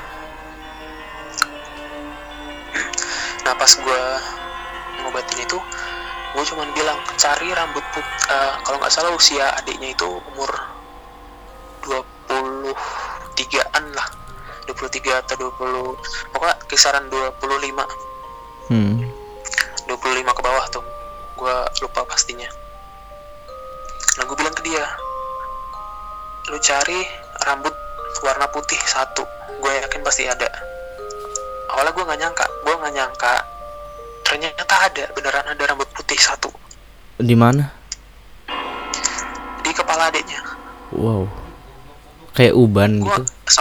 [3.43, 4.03] Nah pas gue
[5.09, 5.59] ngobatin itu,
[6.37, 10.53] gue cuman bilang cari rambut put eh, kalau nggak salah usia adiknya itu umur
[11.89, 14.09] 23an lah,
[14.69, 15.97] 23 atau 20,
[16.37, 17.89] pokoknya kisaran 25,
[18.69, 19.01] Hmm.
[19.89, 20.85] 25 ke bawah tuh,
[21.41, 22.45] gue lupa pastinya.
[24.21, 24.85] Nah gue bilang ke dia,
[26.53, 27.01] lu cari
[27.49, 27.73] rambut
[28.21, 29.25] warna putih satu,
[29.57, 30.53] gue yakin pasti ada.
[31.73, 33.35] Awalnya gue nggak nyangka, gue nggak nyangka
[34.29, 36.53] ternyata ada beneran ada rambut putih satu.
[37.17, 37.73] Di mana?
[39.59, 40.41] di kepala adiknya.
[40.91, 41.29] Wow.
[42.33, 43.23] Kayak uban gua gitu.
[43.45, 43.61] so,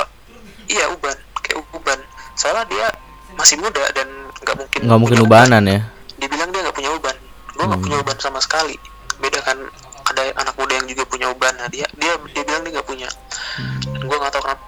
[0.67, 1.15] iya uban.
[1.41, 1.99] Kayak uban.
[2.35, 2.87] Soalnya dia
[3.33, 4.07] masih muda dan
[4.39, 5.81] nggak mungkin Nggak mungkin ubanan ya.
[6.15, 7.15] dibilang dia nggak punya uban.
[7.51, 7.83] Gue nggak Hmm.
[7.83, 8.77] punya uban sama sekali.
[9.17, 9.57] Beda kan
[10.07, 11.51] ada anak muda yang juga punya uban.
[11.57, 13.09] Nah dia dia dia bilang dia nggak punya.
[13.83, 14.63] Dan gue nggak tahu kenapa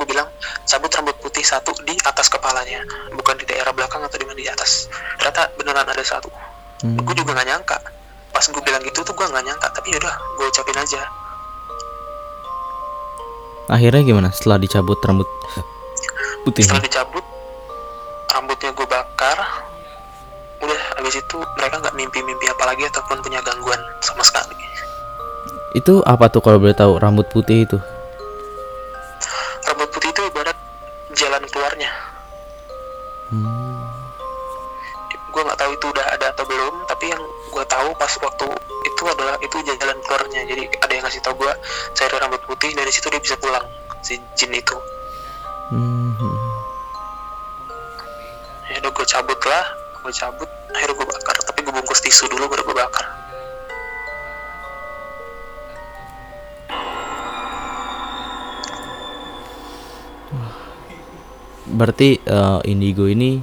[0.00, 0.32] gue bilang
[0.64, 2.80] cabut rambut putih satu di atas kepalanya
[3.12, 4.88] bukan di daerah belakang atau di mana di atas.
[5.20, 6.32] Ternyata beneran ada satu.
[6.80, 6.96] Hmm.
[7.04, 7.76] gue juga nggak nyangka.
[8.32, 11.00] Gue nggak nyangka tapi yaudah gue ucapin aja.
[13.68, 14.32] Akhirnya gimana?
[14.32, 15.28] Setelah dicabut rambut
[16.48, 17.24] putih setelah dicabut
[18.32, 19.36] rambutnya gue bakar.
[20.64, 24.56] Udah habis itu mereka nggak mimpi-mimpi apa lagi ataupun punya gangguan sama sekali.
[25.76, 27.76] Itu apa tuh kalau boleh tahu rambut putih itu
[33.30, 33.82] hmm.
[35.30, 38.46] gue nggak tahu itu udah ada atau belum tapi yang gue tahu pas waktu
[38.82, 41.52] itu adalah itu jalan keluarnya jadi ada yang ngasih tau gue
[41.94, 43.62] cari rambut putih dari situ dia bisa pulang
[44.02, 44.76] si jin itu
[45.70, 46.10] Hmm.
[48.66, 49.64] ya udah gue cabut lah
[50.02, 53.06] gue cabut akhirnya gue bakar tapi gue bungkus tisu dulu baru gue bakar
[61.70, 63.40] berarti eh, indigo ini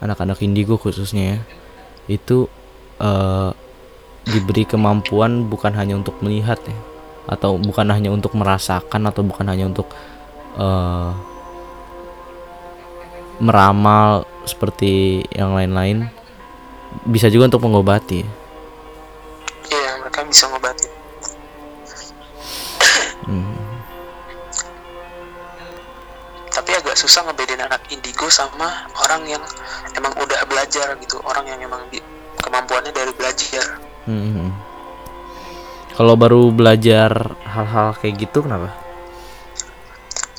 [0.00, 1.38] anak-anak indigo khususnya ya
[2.10, 2.48] itu
[3.00, 3.50] eh,
[4.28, 6.78] diberi kemampuan bukan hanya untuk melihat ya
[7.30, 9.88] atau bukan hanya untuk merasakan atau bukan hanya untuk
[10.58, 11.10] eh,
[13.40, 16.08] meramal seperti yang lain-lain
[17.06, 18.30] bisa juga untuk mengobati ya.
[19.72, 20.89] iya mereka bisa ngobatin
[27.00, 29.40] susah ngebedain anak indigo sama orang yang
[29.96, 31.96] emang udah belajar gitu orang yang emang di,
[32.44, 33.64] kemampuannya dari belajar
[34.08, 34.48] Hmm.
[35.92, 37.12] Kalau baru belajar
[37.44, 38.72] hal-hal kayak gitu kenapa?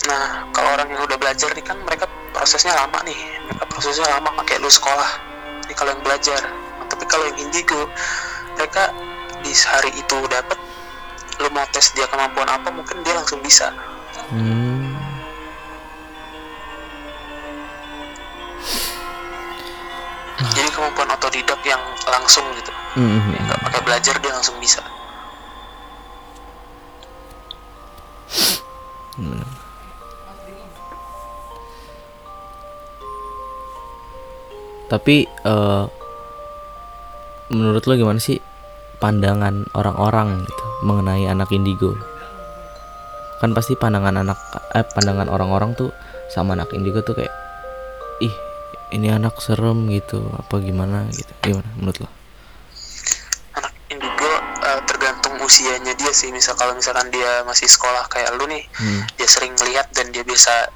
[0.09, 4.33] nah kalau orang yang udah belajar nih kan mereka prosesnya lama nih mereka prosesnya lama
[4.49, 5.11] kayak lu sekolah
[5.69, 6.41] ini kalau yang belajar
[6.89, 7.85] tapi kalau yang indigo
[8.57, 8.89] mereka
[9.45, 10.57] di hari itu dapat
[11.37, 13.69] lu mau tes dia kemampuan apa mungkin dia langsung bisa
[14.31, 14.70] Hmm.
[20.49, 23.31] Jadi kemampuan otodidak yang langsung gitu Hmm.
[23.31, 24.83] nggak pakai belajar dia langsung bisa
[34.91, 35.83] Tapi eh,
[37.47, 38.43] menurut lo gimana sih
[38.99, 41.95] pandangan orang-orang gitu mengenai anak indigo?
[43.39, 44.35] Kan pasti pandangan anak
[44.75, 45.95] eh pandangan orang-orang tuh
[46.27, 47.31] sama anak indigo tuh kayak
[48.19, 48.35] ih
[48.91, 51.31] ini anak serem gitu apa gimana gitu.
[51.41, 52.09] Gimana menurut lo?
[53.53, 54.31] anak indigo
[54.61, 59.03] eh, tergantung usianya dia sih misal kalau misalkan dia masih sekolah kayak lu nih Hmm.
[59.15, 60.71] dia sering melihat dan dia biasa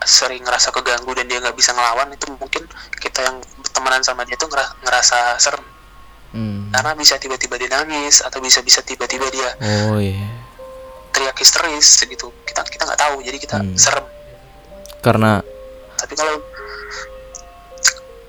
[0.00, 2.64] sering ngerasa keganggu dan dia nggak bisa ngelawan itu mungkin
[2.96, 3.36] kita yang
[3.70, 5.60] temenan sama dia tuh ngera- ngerasa serem
[6.30, 6.70] Hmm.
[6.70, 9.50] karena bisa tiba-tiba dia nangis atau bisa bisa tiba-tiba dia
[9.84, 10.30] Oh iya.
[11.10, 13.74] teriak histeris gitu kita kita nggak tahu jadi kita Hmm.
[13.74, 14.06] serem
[15.00, 15.42] Karena
[16.00, 16.40] tapi kalau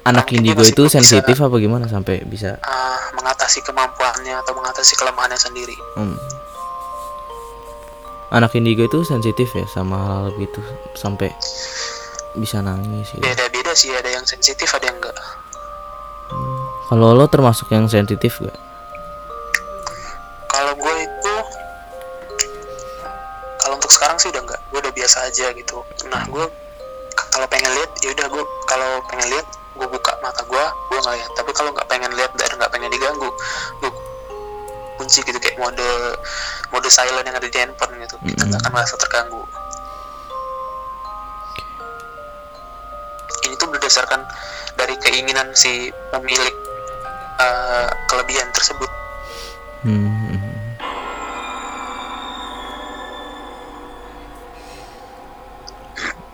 [0.04, 4.94] anak indigo itu belum bisa- sensitif apa gimana sampai bisa uh, mengatasi kemampuannya atau mengatasi
[4.96, 6.18] kelemahannya sendiri Hmm.
[8.32, 10.64] Anak indigo itu sensitif ya sama hal-hal gitu
[10.94, 11.36] sampai
[12.34, 13.20] bisa nangis gitu.
[13.20, 15.18] beda-beda sih ada yang sensitif ada yang enggak
[16.88, 18.56] Kalau lo termasuk yang sensitif gak?
[20.46, 21.36] kalau gue itu
[23.58, 26.46] kalau untuk sekarang sih udah enggak gue udah biasa aja gitu nah gue
[27.42, 31.16] kalau pengen lihat ya udah gue kalau pengen lihat gue buka mata gue gue nggak
[31.18, 31.32] lihat.
[31.34, 33.34] Tapi kalau nggak pengen lihat dan nggak pengen diganggu.
[33.82, 33.90] Gue
[35.02, 35.90] kunci gitu kayak mode
[36.70, 38.14] mode silent yang ada di handphone gitu.
[38.22, 39.42] Kita nggak akan merasa terganggu.
[43.42, 44.22] Ini tuh berdasarkan
[44.78, 46.54] dari keinginan si pemilik
[47.42, 48.92] eh, kelebihan tersebut.
[49.82, 50.21] Hmm.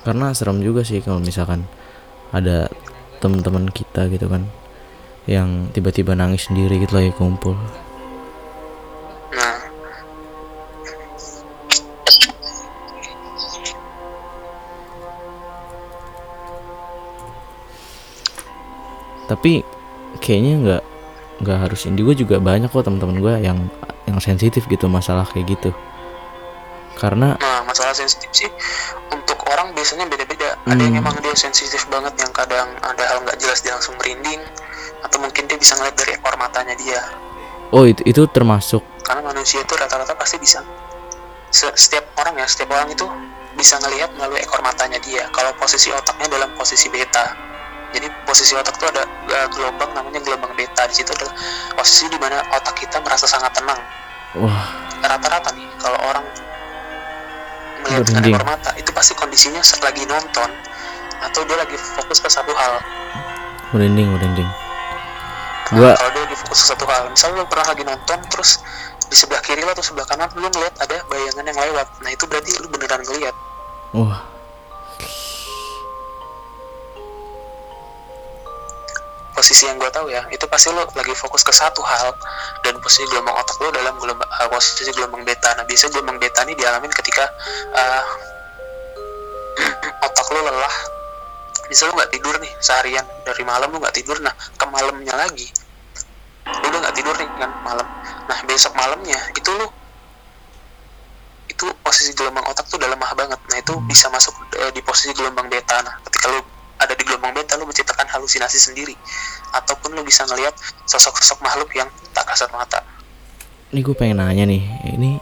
[0.07, 1.67] Karena serem juga sih kalau misalkan
[2.31, 2.71] ada
[3.19, 4.47] teman-teman kita gitu kan
[5.27, 7.59] yang tiba-tiba nangis sendiri gitu lagi kumpul.
[9.35, 9.59] Nah,
[19.27, 19.59] Tapi
[20.23, 20.83] kayaknya nggak
[21.43, 23.59] nggak harus indigo juga banyak kok teman-teman gue yang
[24.07, 25.75] yang sensitif gitu masalah kayak gitu.
[26.97, 28.49] Karena nah masalah sensitif sih
[29.09, 30.57] untuk orang biasanya beda-beda.
[30.65, 31.01] Ada yang Hmm.
[31.05, 34.41] emang dia sensitif banget yang kadang ada hal nggak jelas dia langsung merinding
[35.05, 36.99] atau mungkin dia bisa ngeliat dari ekor matanya dia.
[37.69, 40.63] oh itu itu termasuk Karena manusia itu rata-rata pasti bisa
[41.47, 43.07] Se- setiap orang ya, setiap orang itu
[43.55, 45.27] bisa ngelihat melalui ekor matanya dia.
[45.31, 47.31] Kalau posisi otaknya dalam posisi beta.
[47.95, 50.83] Jadi posisi otak itu ada uh, gelombang namanya gelombang beta.
[50.87, 51.31] Di situ adalah
[51.73, 53.79] posisi di mana otak kita merasa sangat tenang.
[54.35, 54.67] wah
[54.99, 56.25] rata-rata nih kalau orang
[57.83, 60.49] melihat dengan ekor mata itu pasti kondisinya saat lagi nonton.
[61.17, 62.73] Atau dia lagi fokus ke satu hal.
[63.73, 64.49] Merinding merinding.
[65.73, 67.09] Gua kalau dia lagi fokus ke satu hal.
[67.11, 68.61] Misalnya lu pernah lagi nonton terus
[69.07, 71.87] di sebelah kiri lo atau sebelah kanan lu ngeliat ada bayangan yang lewat.
[72.05, 73.35] Nah itu berarti lu beneran ngeliat.
[73.95, 74.37] Wah
[79.37, 82.09] posisi yang gue tahu ya itu pasti lo lagi fokus ke satu hal
[82.65, 85.53] dan posisi gelombang otak lo dalam gelombang uh, posisi gelombang beta.
[85.53, 87.21] Nah biasanya gelombang beta ini dialamin ketika
[87.77, 88.03] uh,
[90.09, 90.75] otak lo lelah.
[91.69, 93.05] Bisa lo nggak tidur nih seharian?
[93.21, 95.45] Dari malam lo nggak tidur nah ke malamnya lagi.
[96.49, 97.85] Lo udah nggak tidur nih kan malam.
[98.25, 99.69] Nah besok malamnya itu lo
[101.45, 103.37] itu posisi gelombang otak tuh udah lemah banget.
[103.53, 105.77] Nah itu bisa masuk uh, di posisi gelombang beta.
[105.85, 108.93] Nah ketika lo ada di gelombang beta lo menciptakan halusinasi sendiri.
[109.53, 110.53] Ataupun lo bisa ngelihat
[110.85, 112.81] sosok-sosok makhluk yang tak kasat mata.
[113.73, 114.63] Ini gue pengen nanya nih
[114.95, 115.19] ini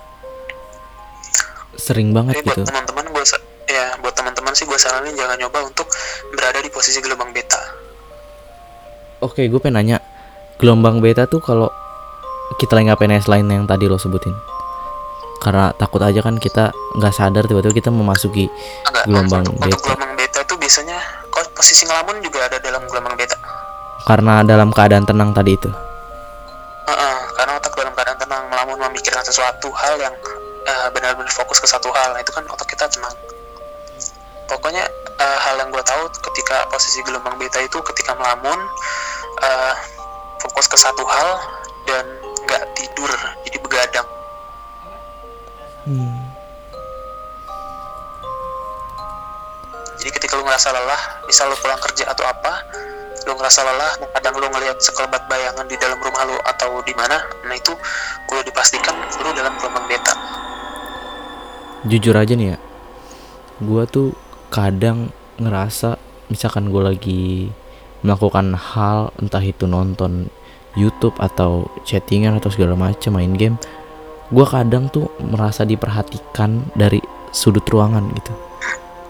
[1.75, 2.69] sering banget Jadi buat gitu.
[2.71, 3.23] teman-teman gue
[3.67, 5.89] ya buat teman-teman sih gue saranin jangan nyoba untuk
[6.31, 7.59] berada di posisi gelombang beta.
[9.19, 9.97] Oke gue pengen nanya
[10.61, 11.67] gelombang beta tuh kalau
[12.61, 14.31] kita lagi ngapain selain yang tadi lo sebutin?
[15.41, 18.47] Karena takut aja kan kita nggak sadar tiba-tiba kita memasuki
[18.87, 19.83] Enggak, Gelombang untuk, untuk beta.
[19.83, 20.97] gelombang beta itu biasanya
[21.65, 23.33] posisi ngelamun juga ada dalam gelombang beta.
[24.05, 25.65] Karena dalam keadaan tenang tadi itu?
[26.85, 30.13] Heeh, karena otak dalam keadaan tenang melamun memikirkan sesuatu hal yang
[30.61, 32.13] eh, benar-benar fokus ke satu hal.
[32.13, 33.17] Nah itu kan otak kita tenang.
[34.45, 34.85] Pokoknya
[35.17, 38.61] eh, hal yang gue tahu ketika posisi gelombang beta itu ketika melamun
[39.41, 39.73] eh,
[40.45, 41.29] fokus ke satu hal
[41.89, 42.05] dan
[42.45, 43.09] nggak tidur
[43.41, 44.07] jadi begadang.
[45.89, 46.24] Hmm.
[50.25, 52.65] Ketika lu ngerasa lelah misal lu pulang kerja atau apa
[53.29, 57.21] lu ngerasa lelah kadang lu ngelihat sekelebat bayangan di dalam rumah lu atau di mana
[57.45, 57.69] nah itu
[58.33, 60.17] udah dipastikan lu dalam gelombang beta.
[61.85, 62.59] Jujur aja nih ya
[63.61, 64.17] gue tuh
[64.49, 66.01] kadang ngerasa
[66.33, 67.53] misalkan gue lagi
[68.01, 70.33] melakukan hal entah itu nonton
[70.73, 73.61] YouTube atau chattingan atau segala macam main game
[74.33, 76.97] gue kadang tuh merasa diperhatikan dari
[77.29, 78.44] sudut ruangan gitu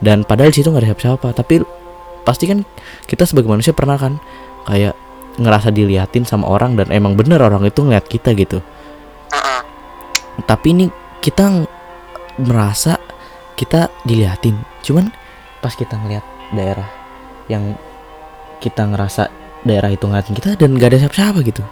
[0.05, 1.27] dan padahal di situ nggak ada siapa-siapa.
[1.33, 1.55] Tapi
[2.21, 2.61] pasti kan
[3.09, 4.21] kita sebagai manusia pernah kan
[4.69, 4.93] kayak
[5.41, 8.61] ngerasa diliatin sama orang dan emang bener orang itu ngeliat kita gitu.
[10.45, 10.85] Tapi ini
[11.25, 11.65] kita
[12.37, 13.01] merasa
[13.57, 14.61] kita diliatin.
[14.85, 15.09] Cuman
[15.57, 16.21] pas kita ngeliat
[16.53, 16.85] daerah
[17.49, 17.73] yang
[18.61, 19.33] kita ngerasa
[19.65, 21.65] daerah itu ngeliatin kita dan gak ada siapa-siapa gitu.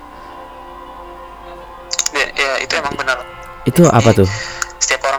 [2.18, 3.22] Ya, ya itu emang benar.
[3.70, 4.30] Itu apa tuh?
[4.84, 5.13] setiap orang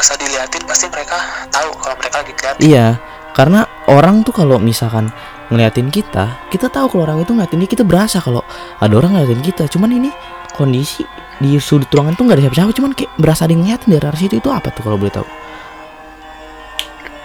[0.00, 1.20] ngerasa diliatin pasti mereka
[1.52, 2.96] tahu kalau mereka lagi diliatin iya
[3.36, 5.12] karena orang tuh kalau misalkan
[5.52, 8.40] ngeliatin kita kita tahu kalau orang itu ngeliatin kita berasa kalau
[8.80, 10.08] ada orang ngeliatin kita cuman ini
[10.56, 11.04] kondisi
[11.36, 14.16] di sudut ruangan tuh nggak ada siapa-siapa cuman kayak berasa ada yang ngeliatin dari arah
[14.16, 15.28] situ itu apa tuh kalau boleh tahu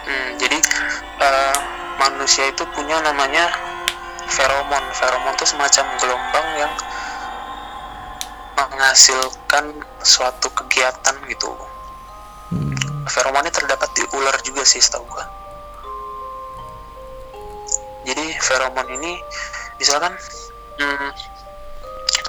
[0.05, 0.59] Hmm, jadi
[1.23, 1.57] eh,
[1.97, 3.49] manusia itu punya namanya
[4.29, 4.85] feromon.
[4.93, 6.73] Feromon itu semacam gelombang yang
[8.53, 11.49] menghasilkan suatu kegiatan gitu.
[12.53, 12.73] Hmm.
[13.09, 15.25] Feromonnya terdapat di ular juga sih setahu gua.
[18.05, 19.17] Jadi feromon ini
[19.81, 20.13] misalkan
[20.77, 21.09] hmm,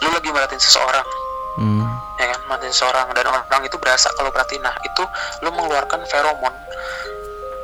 [0.03, 1.09] lu lagi merhatiin seseorang
[1.57, 1.81] Hmm.
[2.21, 5.01] ya kan merhatiin seseorang dan orang itu berasa kalau perhatiin nah itu
[5.41, 6.53] lu mengeluarkan feromon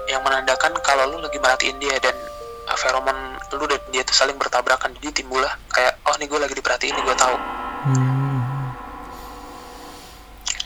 [0.09, 2.17] yang menandakan kalau lu lagi merhatiin dia dan
[2.73, 6.57] uh, feromon lu dan dia itu saling bertabrakan jadi timbullah kayak oh nih gue lagi
[6.57, 7.37] diperhatiin nih gue tahu
[7.83, 8.32] Hmm.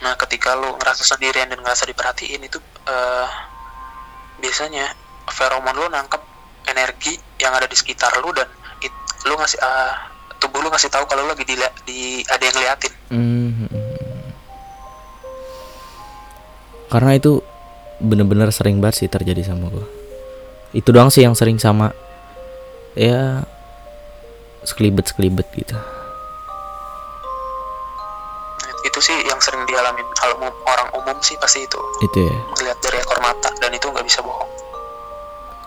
[0.05, 3.29] Nah ketika lu ngerasa sendirian dan ngerasa diperhatiin itu eh,
[4.41, 4.93] biasanya
[5.33, 6.23] feromon lu nangkep
[6.69, 8.49] energi yang ada di sekitar lu dan
[8.85, 8.93] it,
[9.25, 9.95] lu ngasih eh,
[10.37, 11.57] tubuh lu ngasih tahu kalau lu lagi di,
[11.89, 13.71] di ada yang ngeliatin Hmm.
[16.91, 17.43] Karena itu
[18.03, 19.87] bener-bener sering banget sih terjadi sama gue.
[20.75, 21.95] Itu doang sih yang sering sama
[22.99, 23.47] ya
[24.67, 25.77] sekelibet sekelibet gitu.
[28.87, 32.35] Itu sih yang sering dialamin kalau orang umum sih pasti itu Itu ya.
[32.55, 34.51] melihat dari ekor mata dan itu nggak bisa bohong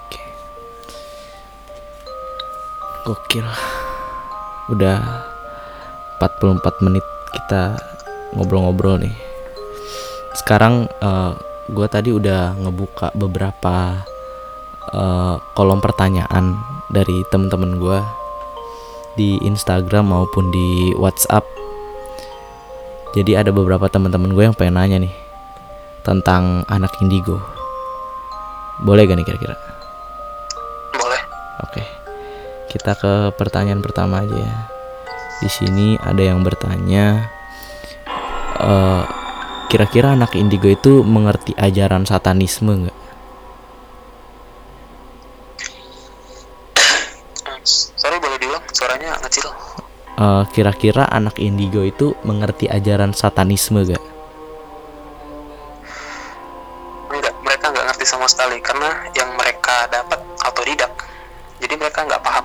[0.08, 0.22] Oke.
[3.06, 3.48] Gokil.
[4.70, 5.02] Udah
[6.22, 7.78] 44 menit kita
[8.36, 9.16] ngobrol-ngobrol nih.
[10.38, 10.86] Sekarang
[11.70, 14.06] gue tadi udah ngebuka beberapa
[14.94, 16.58] eh, kolom pertanyaan
[16.90, 18.00] dari temen-temen gue
[19.18, 21.59] di Instagram maupun di WhatsApp.
[23.20, 25.12] Jadi ada beberapa teman-teman gue yang pengen nanya nih
[26.08, 27.44] tentang anak indigo.
[28.80, 29.60] Boleh gak nih kira-kira?
[30.96, 31.22] boleh
[31.68, 31.84] Oke.
[32.72, 34.56] Kita ke pertanyaan pertama aja ya.
[35.44, 37.28] Di sini ada yang bertanya
[38.56, 39.04] eh
[39.68, 42.99] kira-kira anak indigo itu mengerti ajaran satanisme nggak?
[50.20, 54.04] Eh, kira-kira anak indigo itu mengerti ajaran satanisme gak?
[57.08, 60.92] enggak mereka nggak ngerti sama sekali karena yang mereka dapat autodidak
[61.64, 62.44] jadi mereka nggak paham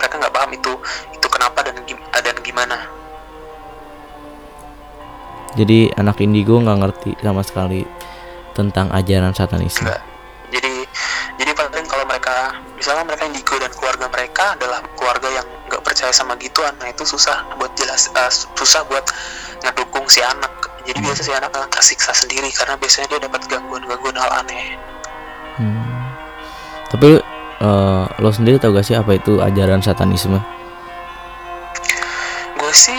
[0.00, 0.72] mereka nggak paham itu
[1.12, 2.80] itu kenapa dan dan gimana
[5.52, 7.84] Jadi anak indigo nggak ngerti sama sekali
[8.56, 9.84] tentang ajaran satanisme.
[9.84, 10.11] enggak
[16.12, 16.76] percaya sama gituan.
[16.76, 19.08] Nah itu susah buat jelas eh, susah buat
[19.64, 20.52] ngedukung si anak.
[20.84, 24.76] Jadi biasa si anak akan tersiksa sendiri karena biasanya dia dapat gangguan-gangguan hal aneh.
[25.56, 25.80] Hmm.
[26.92, 27.10] Tapi
[27.64, 30.36] eh, lo sendiri tau gak sih apa itu ajaran satanisme?
[32.62, 32.94] gue sih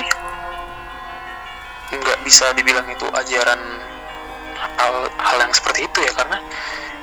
[1.95, 3.61] nggak bisa dibilang itu ajaran
[4.59, 6.35] hal, hal yang seperti itu ya karena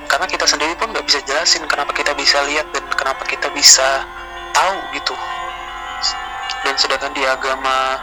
[0.05, 4.05] karena kita sendiri pun nggak bisa jelasin kenapa kita bisa lihat dan kenapa kita bisa
[4.53, 5.17] tahu gitu
[6.61, 7.99] dan sedangkan di agama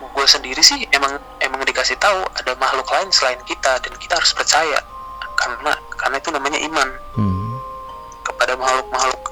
[0.00, 4.32] gue sendiri sih emang emang dikasih tahu ada makhluk lain selain kita dan kita harus
[4.32, 4.80] percaya
[5.36, 7.52] karena karena itu namanya iman Hmm.
[8.24, 9.22] kepada makhluk-makhluk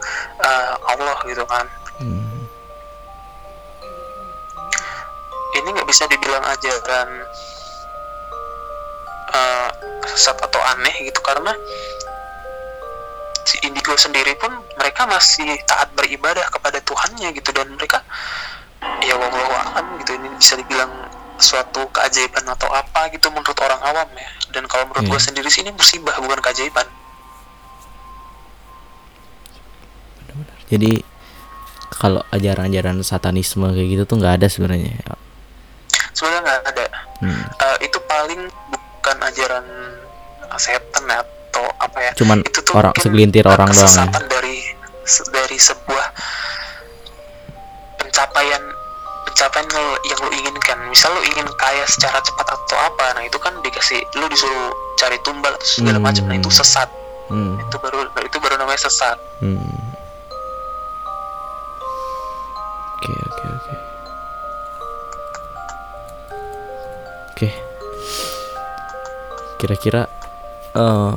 [0.40, 1.66] eh, Allah gitu kan
[2.00, 2.44] Hmm.
[5.54, 7.08] ini nggak bisa dibilang ajaran
[9.34, 9.68] eh,
[10.04, 11.52] sesat atau aneh gitu karena
[13.44, 18.00] si indigo sendiri pun mereka masih taat beribadah kepada Tuhannya gitu dan mereka
[19.00, 20.88] ya wallahu a'lam gitu ini bisa dibilang
[21.36, 25.12] suatu keajaiban atau apa gitu menurut orang awam ya dan kalau menurut Iya.
[25.12, 26.88] gue sendiri sih ini musibah bukan keajaiban
[30.64, 31.04] Jadi
[31.92, 34.96] kalau ajaran-ajaran satanisme kayak gitu tuh nggak ada sebenarnya.
[36.10, 36.84] sebenarnya nggak ada
[37.14, 37.40] Hmm.
[37.46, 39.64] Eh, itu paling bukan ajaran
[40.56, 41.04] setan
[41.66, 44.20] atau apa ya Cuman itu tuh orang segelintir orang doang ya.
[44.26, 44.56] dari
[45.30, 46.06] dari sebuah
[47.96, 48.62] pencapaian
[49.24, 53.36] pencapaian yang, yang lu inginkan misal lu ingin kaya secara cepat atau apa nah itu
[53.36, 56.06] kan dikasih lu disuruh cari tumbal atau segala Hmm.
[56.06, 56.88] macam nah itu sesat
[57.26, 57.56] Hmm.
[57.58, 59.60] itu baru itu baru namanya sesat Hmm.
[62.96, 63.72] Oke oke oke.
[67.28, 67.48] Oke.
[69.58, 70.02] Kira-kira
[70.72, 71.14] eh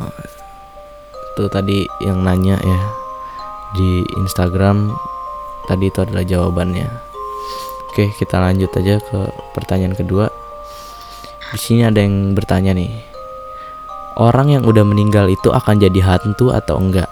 [1.38, 2.80] tuh tadi yang nanya ya
[3.78, 4.90] di Instagram
[5.70, 6.90] tadi itu adalah jawabannya.
[7.94, 9.20] Oke, kita lanjut aja ke
[9.54, 10.34] pertanyaan kedua.
[11.54, 12.90] Di sini ada yang bertanya nih.
[14.18, 17.10] Orang yang udah meninggal itu akan jadi hantu atau enggak?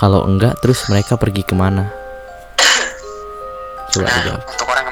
[0.00, 1.92] Kalau enggak, terus mereka pergi ke mana?
[3.92, 4.40] Coba dijawab.
[4.44, 4.85] untuk orang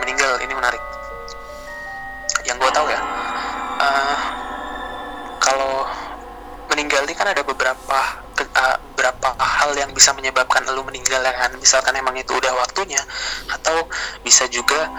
[9.65, 13.01] hal yang bisa menyebabkan lu meninggal kan misalkan emang itu udah waktunya
[13.49, 13.89] atau
[14.21, 14.93] bisa juga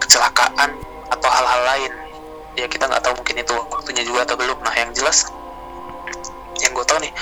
[0.00, 0.72] kecelakaan
[1.12, 1.92] atau hal-hal lain.
[2.56, 4.56] Ya kita nggak tahu mungkin itu waktunya juga atau belum.
[4.64, 5.28] Nah yang jelas
[6.64, 7.12] yang gue tahu nih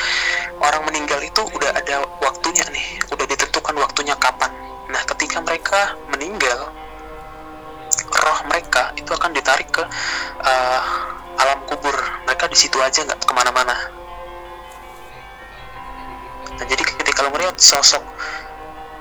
[0.62, 4.54] orang meninggal itu udah ada waktunya nih udah ditentukan waktunya kapan.
[4.86, 6.70] Nah ketika mereka meninggal
[8.08, 9.82] roh mereka itu akan ditarik ke
[10.46, 10.80] eh,
[11.42, 11.98] alam kubur.
[12.30, 13.98] Mereka di situ aja nggak ke mana-mana
[17.48, 18.04] melihat sosok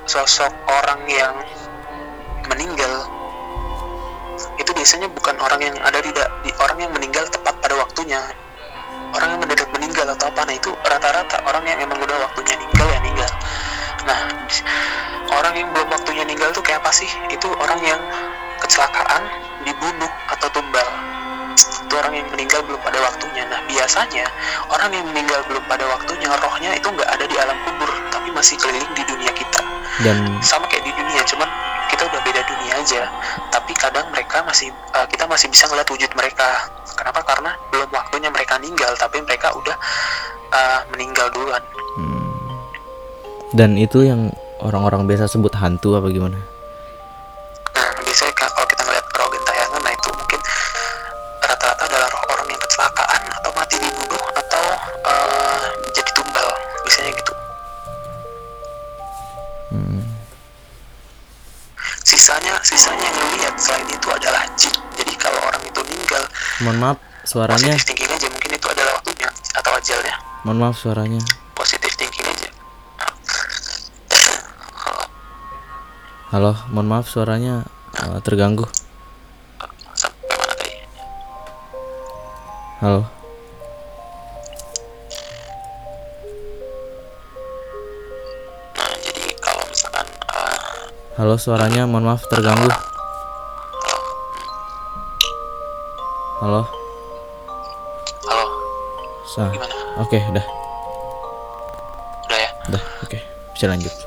[0.07, 1.35] sosok orang yang
[2.47, 3.03] meninggal
[4.55, 8.23] itu biasanya bukan orang yang ada di, di orang yang meninggal tepat pada waktunya.
[9.11, 12.87] Orang yang mendadak meninggal atau apa nah itu rata-rata orang yang emang udah waktunya meninggal
[12.91, 13.31] ya meninggal
[14.07, 14.19] nah
[15.35, 17.09] orang yang belum waktunya meninggal tuh kayak apa sih?
[17.27, 17.99] Itu orang yang
[18.63, 19.27] kecelakaan
[19.67, 20.87] dibunuh atau tumbal.
[21.59, 23.43] Itu orang yang meninggal belum pada waktunya.
[23.51, 24.23] Nah biasanya
[24.71, 27.91] orang yang meninggal belum pada waktunya rohnya itu nggak ada di alam kubur
[28.28, 29.63] tapi masih keliling di dunia kita.
[30.03, 31.47] Dan sama kayak di dunia cuman
[31.88, 33.07] kita udah beda dunia aja.
[33.55, 36.67] Tapi kadang mereka masih uh, kita masih bisa ngeliat wujud mereka.
[36.91, 37.23] Kenapa?
[37.23, 39.80] Karena belum waktunya mereka meninggal tapi mereka udah
[40.51, 41.63] uh, meninggal duluan.
[41.95, 42.36] Hmm,
[43.55, 46.36] dan itu yang orang-orang biasa sebut hantu apa gimana?
[67.28, 67.75] suaranya?
[67.75, 70.15] Positif thinking aja mungkin itu adalah waktunya atau ajalnya.
[70.47, 71.21] Mohon maaf suaranya.
[71.51, 72.49] Positif thinking aja.
[76.32, 77.67] Halo mohon maaf suaranya
[77.99, 78.63] uh, terganggu.
[82.80, 83.03] Halo.
[88.78, 90.59] Nah jadi kalau misalkan eh,
[91.19, 92.71] halo suaranya mohon maaf terganggu.
[96.38, 96.76] Halo.
[99.38, 99.75] Gimana?
[100.01, 100.45] Oke, udah.
[102.25, 102.49] Udah ya?
[102.73, 102.81] Udah.
[103.05, 103.21] Oke.
[103.53, 103.93] Bisa lanjut.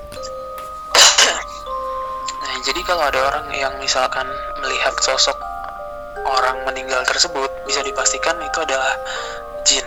[2.41, 4.27] Nah, jadi kalau ada orang yang misalkan
[4.59, 5.39] melihat sosok
[6.27, 8.91] orang meninggal tersebut, bisa dipastikan itu adalah
[9.63, 9.87] jin.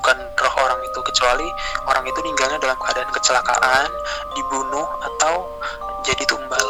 [0.00, 1.46] Bukan roh orang itu, kecuali
[1.86, 3.86] orang itu meninggalnya dalam keadaan kecelakaan,
[4.34, 5.46] dibunuh, atau
[6.02, 6.66] jadi tumbal.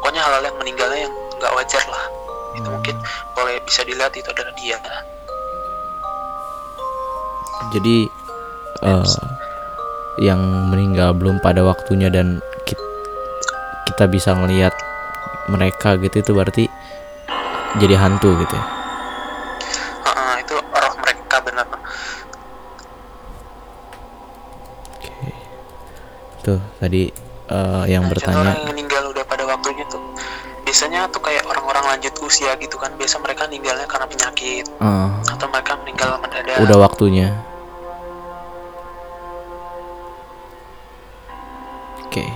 [0.00, 2.04] Pokoknya hal-hal yang meninggalnya yang nggak wajar lah.
[2.58, 2.98] Itu mungkin
[3.38, 4.80] boleh bisa dilihat itu adalah dia.
[7.70, 8.10] Jadi
[8.82, 9.06] eh
[10.20, 12.76] yang meninggal belum pada waktunya dan ki-
[13.88, 14.74] kita bisa ngelihat
[15.48, 16.64] mereka gitu itu berarti
[17.80, 18.64] jadi hantu gitu ya.
[20.42, 21.64] Itu roh mereka benar.
[26.42, 27.08] Tuh tadi
[27.48, 30.02] eh, yang Nah, bertanya orang yang meninggal udah pada waktunya tuh
[30.66, 35.46] biasanya tuh kayak orang-orang lanjut usia gitu kan biasa mereka meninggalnya karena penyakit eh, atau
[35.48, 37.28] mereka meninggal mendadak udah waktunya.
[42.12, 42.28] Oke.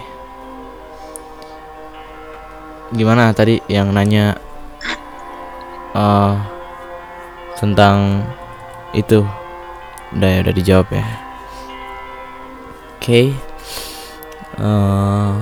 [2.97, 4.41] Gimana tadi yang nanya
[5.93, 6.35] eh
[7.61, 8.25] tentang
[8.97, 9.21] itu
[10.17, 11.05] udah ya udah dijawab ya.
[12.97, 13.37] Oke.
[14.57, 15.33] Eh,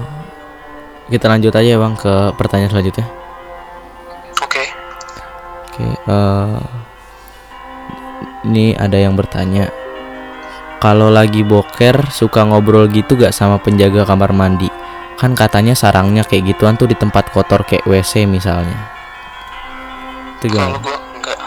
[1.14, 3.06] kita lanjut aja ya bang ke pertanyaan selanjutnya.
[4.42, 4.64] oke
[5.70, 6.62] Oke, eh,
[8.50, 9.70] ini ada yang bertanya,
[10.84, 14.68] kalau lagi boker suka ngobrol gitu gak sama penjaga kamar mandi?
[15.16, 18.76] Kan katanya sarangnya kayak gituan tuh di tempat kotor kayak WC misalnya.
[20.36, 20.84] Itu kalau gimana?
[20.84, 21.38] gua enggak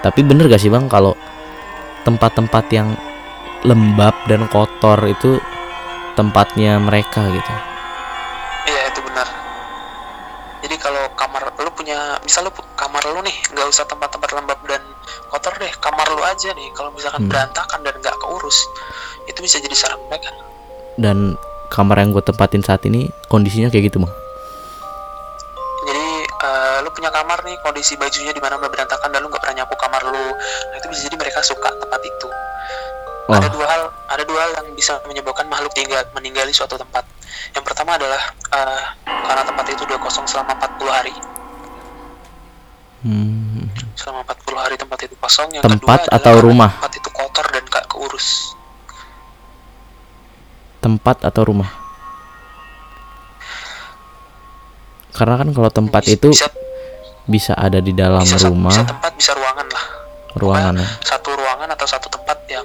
[0.00, 1.12] Tapi bener gak sih bang kalau
[2.08, 2.96] tempat-tempat yang
[3.60, 5.36] lembab dan kotor itu
[6.16, 7.52] tempatnya mereka gitu?
[8.68, 9.28] iya itu benar
[10.64, 11.04] jadi kalau
[11.60, 14.80] lu punya misal lu kamar lu nih nggak usah tempat-tempat lembab dan
[15.28, 17.30] kotor deh kamar lu aja nih kalau misalkan Hmm.
[17.30, 18.64] berantakan dan nggak keurus
[19.26, 20.32] itu bisa jadi sarang mereka
[20.96, 21.36] Dan
[21.68, 24.12] kamar yang gue tempatin saat ini kondisinya kayak gitu bang.
[25.80, 29.62] jadi eh, lu punya kamar nih kondisi bajunya di mana berantakan dan lu nggak pernah
[29.62, 32.28] nyapu kamar lu nah itu bisa jadi mereka suka tempat itu
[33.26, 33.38] Wah.
[33.38, 37.06] ada dua hal ada dua hal yang bisa menyebabkan makhluk tinggal meninggali suatu tempat
[37.54, 38.20] yang pertama adalah
[38.52, 41.14] eh, karena tempat itu udah kosong selama 40 hari.
[43.92, 46.70] Selama 40 hari tempat itu kosong yang Tempat kedua atau rumah?
[46.72, 48.54] tempat itu kotor dan gak keurus
[50.80, 51.68] tempat atau rumah?
[55.10, 56.48] Karena kan kalau tempat Bisa- itu bisa,
[57.26, 59.84] bisa ada di dalam bisa, sa- rumah, bisa tempat bisa ruangan lah
[60.32, 60.88] ruangan ya.
[61.02, 62.62] satu ruangan atau satu tempat yang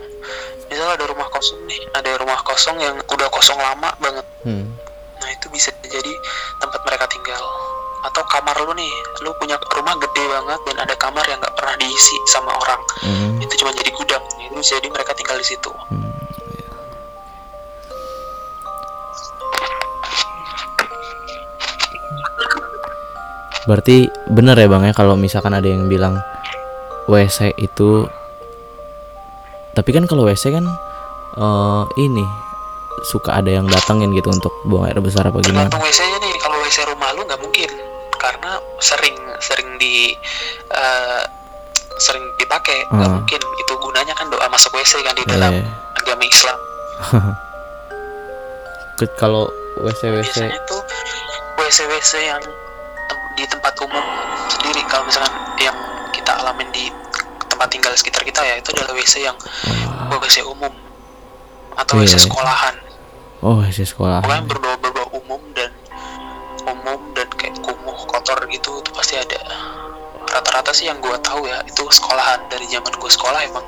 [0.64, 4.70] misalnya ada rumah kosong nih ada rumah kosong yang udah kosong lama banget Hmm.
[5.16, 6.14] Nah itu bisa jadi
[6.56, 7.42] tempat mereka tinggal
[8.06, 11.76] Atau kamar lu nih Lu punya rumah gede banget Dan ada kamar yang nggak pernah
[11.76, 13.38] diisi sama orang Hmm.
[13.38, 16.14] Itu cuma jadi gudang Itu jadi mereka tinggal di situ Hmm.
[23.66, 26.22] Berarti bener ya bang ya kalau misalkan ada yang bilang
[27.08, 28.06] WC itu
[29.74, 30.66] tapi kan kalau WC kan
[31.36, 32.24] eh, ini
[33.04, 35.68] suka ada yang datangin gitu untuk buang air besar apa gimana?
[35.68, 37.70] Tergantung WC nya nih Kalau WC rumah lu nggak mungkin
[38.86, 40.14] sering Sering di
[40.70, 41.24] eh,
[41.98, 43.18] Sering dipakai nggak Hmm.
[43.18, 45.66] mungkin Itu gunanya kan doa masuk WC kan di dalam Eh,
[45.98, 46.60] agama Islam
[49.16, 50.82] kalau WC WC biasanya tuh
[51.58, 52.42] WC-WC yang
[53.06, 54.06] tem- di tempat umum
[54.48, 55.76] sendiri kalau misalkan yang
[56.12, 56.88] kita alamin di
[57.46, 59.36] tempat tinggal sekitar kita ya itu adalah WC yang
[60.08, 60.16] Wah.
[60.18, 60.72] WC umum
[61.74, 62.24] atau Iya, WC iya.
[62.24, 62.76] sekolahan
[63.42, 64.20] oh WC sekolah.
[64.22, 65.72] pokoknya berbau berbau umum dan
[66.66, 67.00] umum
[68.26, 69.38] kumuh kotor gitu itu pasti ada
[70.34, 73.66] rata-rata sih yang gua tahu ya itu sekolahan dari zaman gua sekolah emang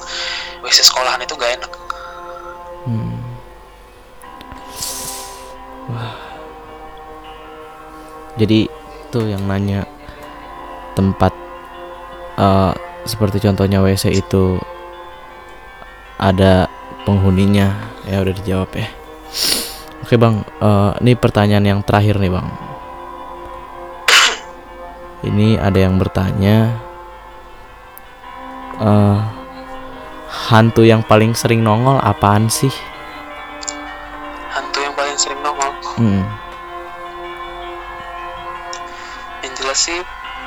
[0.65, 1.71] WC sekolahan itu gak enak
[2.87, 3.19] Hmm.
[5.91, 6.15] Wah.
[8.39, 8.63] Jadi
[9.11, 9.83] tuh yang nanya
[10.95, 11.35] tempat
[12.39, 14.55] eh, seperti contohnya WC itu
[16.15, 16.71] ada
[17.03, 17.75] penghuninya
[18.07, 18.87] ya udah dijawab ya.
[20.07, 22.66] Oke bang, eh, ini pertanyaan yang terakhir nih bang.
[25.19, 26.77] Ini ada yang bertanya,
[28.77, 29.19] eh
[30.47, 32.69] hantu yang paling sering nongol apaan sih?
[34.47, 36.21] hantu yang paling sering nongol Hmm.
[39.39, 39.97] yang jelas sih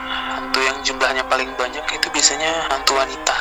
[0.07, 3.37] hantu yang jumlahnya paling banyak itu biasanya hantu wanita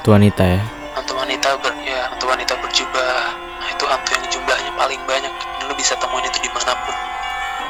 [0.00, 0.60] Itu wanita ya.
[0.94, 3.12] hantu wanita ber ya hantu wanita berjubah
[3.58, 6.96] nah itu hantu yang jumlahnya paling banyak lu bisa temuin itu di mana pun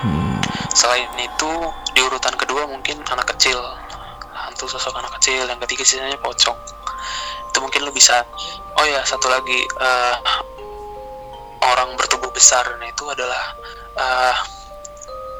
[0.03, 0.31] Hmm.
[0.72, 1.50] Selain itu
[1.92, 3.59] di urutan kedua mungkin anak kecil.
[4.32, 6.57] Hantu sosok anak kecil yang ketiga sisanya pocong.
[7.53, 8.24] Itu mungkin lu bisa
[8.76, 10.14] oh ya satu lagi eh,
[11.62, 12.64] orang bertubuh besar.
[12.80, 13.42] Nah itu adalah
[13.96, 14.36] eh,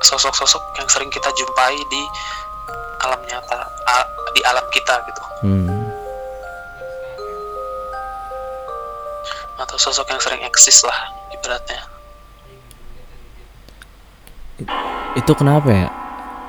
[0.03, 2.03] sosok-sosok yang sering kita jumpai di
[3.03, 5.23] alam nyata a- di alam kita gitu.
[5.43, 5.83] Hmm.
[9.63, 11.79] atau sosok yang sering eksis lah ibaratnya
[15.17, 15.89] itu kenapa ya?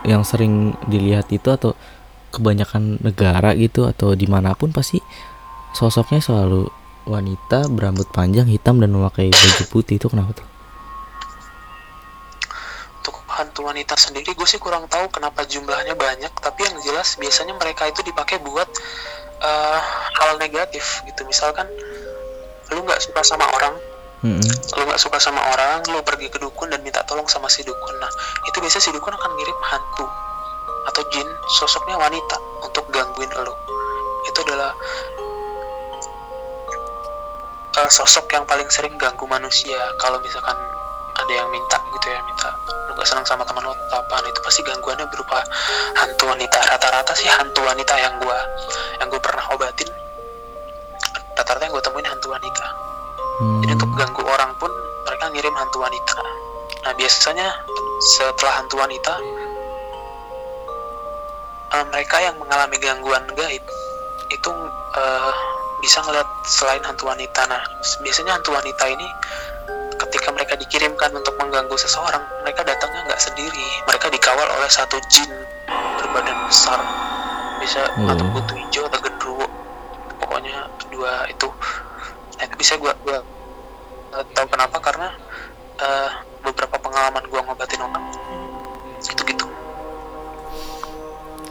[0.03, 1.75] Yang sering dilihat itu atau
[2.33, 4.99] kebanyakan negara gitu atau di mana pun pasti
[5.77, 6.67] sosoknya selalu
[7.05, 9.99] wanita berambut panjang hitam dan memakai baju putih.
[10.01, 10.47] Itu kenapa tuh?
[12.99, 17.55] Untuk hantu wanita sendiri gue sih kurang tahu kenapa jumlahnya banyak tapi yang jelas biasanya
[17.55, 18.67] mereka itu dipakai buat
[19.43, 19.79] eh,
[20.19, 21.23] hal negatif gitu.
[21.27, 21.67] Misalkan
[22.71, 23.92] lu nggak suka sama orang
[24.23, 24.39] Mm-mm.
[24.79, 27.95] lu nggak suka sama orang lu pergi ke dukun dan minta tolong sama si dukun.
[27.99, 28.07] Nah
[28.47, 30.07] itu biasa si dukun akan ngirim hantu
[30.87, 31.27] atau jin
[31.59, 33.51] sosoknya wanita untuk gangguin lu
[34.23, 34.71] itu adalah
[37.83, 39.79] eh, sosok yang paling sering ganggu manusia.
[39.99, 40.55] Kalau misalkan
[41.13, 42.49] ada yang minta gitu ya minta
[42.87, 45.43] lu gak senang sama teman lo atau nah, itu pasti gangguannya berupa
[45.99, 46.63] hantu wanita.
[46.63, 48.39] Rata-rata sih hantu wanita yang gua
[49.03, 49.91] yang gue pernah obatin
[51.35, 52.65] rata-rata yang gue temuin hantu wanita
[53.33, 53.65] Hmm.
[53.65, 54.69] jadi untuk ganggu orang pun
[55.09, 56.21] mereka ngirim hantu wanita.
[56.85, 57.47] Nah biasanya
[58.03, 59.13] setelah hantu wanita,
[61.73, 63.63] eh, mereka yang mengalami gangguan gaib
[64.29, 64.51] itu
[64.93, 65.31] eh,
[65.81, 67.41] bisa ngeliat selain hantu wanita.
[67.49, 67.61] Nah
[68.05, 69.07] biasanya hantu wanita ini
[69.97, 73.65] ketika mereka dikirimkan untuk mengganggu seseorang, mereka datangnya nggak sendiri.
[73.89, 75.31] Mereka dikawal oleh satu jin
[75.97, 76.79] berbadan besar,
[77.57, 78.11] bisa Hmm.
[78.13, 79.47] atau kutu hijau atau gendruwo.
[80.21, 81.47] Pokoknya dua itu
[82.57, 83.19] bisa gua gua
[84.15, 84.77] uh, tahu kenapa?
[84.79, 85.13] Karena
[85.81, 86.09] uh,
[86.43, 88.03] beberapa pengalaman gua ngobatin orang.
[89.03, 89.45] Itu gitu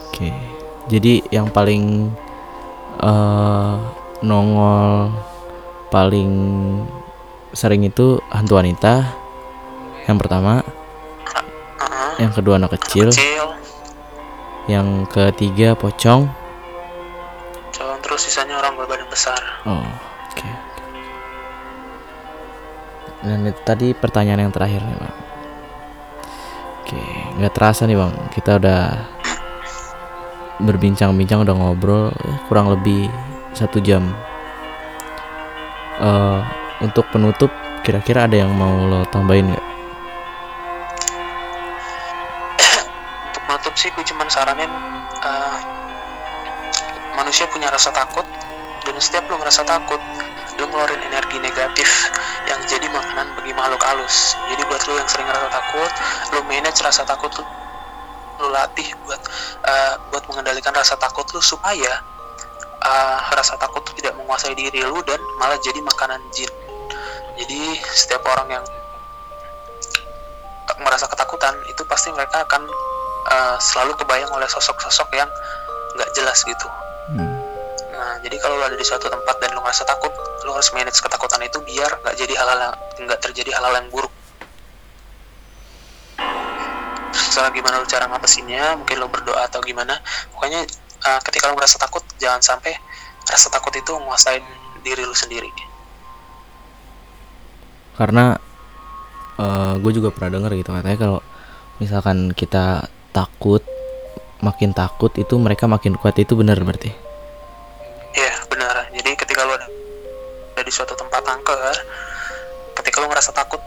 [0.09, 0.29] Oke,
[0.89, 2.13] jadi yang paling
[3.01, 3.75] eh
[4.23, 5.11] nongol
[5.89, 6.31] paling
[7.53, 9.03] sering itu hantu wanita.
[10.03, 10.61] Yang pertama,
[12.19, 13.55] yang kedua anak kecil, kecil.
[14.67, 16.27] Yang ketiga pocong.
[17.73, 19.39] calon terus sisanya orang berbadan besar.
[19.65, 19.81] Oh,
[20.29, 20.72] oke.
[23.23, 25.15] Dan itu tadi pertanyaan yang terakhir nih bang.
[26.83, 27.01] Oke,
[27.39, 28.81] nggak terasa nih bang, kita udah
[30.59, 33.07] berbincang-bincang, udah ngobrol eh, kurang lebih
[33.55, 34.11] satu jam.
[36.03, 36.39] Eh,
[36.83, 37.49] untuk penutup,
[37.87, 39.65] kira-kira ada yang mau lo tambahin nggak?
[43.33, 44.71] untuk menutup sih gue cuman saranin
[45.23, 45.57] uh,
[47.15, 48.23] manusia punya rasa takut
[48.83, 50.01] dan setiap lu ngerasa takut
[50.59, 51.89] lu ngeluarin energi negatif
[52.45, 54.37] yang jadi makanan bagi makhluk halus.
[54.53, 55.91] Jadi buat lu yang sering ngerasa takut
[56.35, 59.21] lu manage rasa takut lu latih buat
[59.65, 62.03] uh, buat mengendalikan rasa takut lu supaya
[62.83, 66.51] uh, rasa takut tidak menguasai diri lu dan malah jadi makanan jin.
[67.33, 68.65] Jadi setiap orang yang
[70.83, 72.69] merasa ketakutan itu pasti mereka akan
[73.31, 75.29] uh, selalu kebayang oleh sosok-sosok yang
[75.97, 76.67] nggak jelas gitu.
[77.13, 77.32] Hmm.
[78.03, 80.11] Nah, jadi kalau lo ada di suatu tempat dan lo ngerasa takut,
[80.43, 84.11] lo harus manage ketakutan itu biar nggak jadi hal-hal nggak terjadi hal-hal yang buruk.
[87.15, 90.03] Terserah gimana lo cara ngatasinnya, mungkin lo berdoa atau gimana.
[90.35, 90.67] Pokoknya
[91.07, 92.75] uh, ketika lo ngerasa takut, jangan sampai
[93.23, 94.43] rasa takut itu menguasain
[94.83, 95.47] diri lo sendiri.
[97.95, 98.35] Karena
[99.79, 101.19] gue juga pernah denger gitu katanya kalau
[101.79, 103.63] misalkan kita takut,
[104.43, 106.91] makin takut itu mereka makin kuat itu benar berarti.
[110.73, 111.77] Suatu tempat angker,
[112.81, 113.61] ketika lo ngerasa takut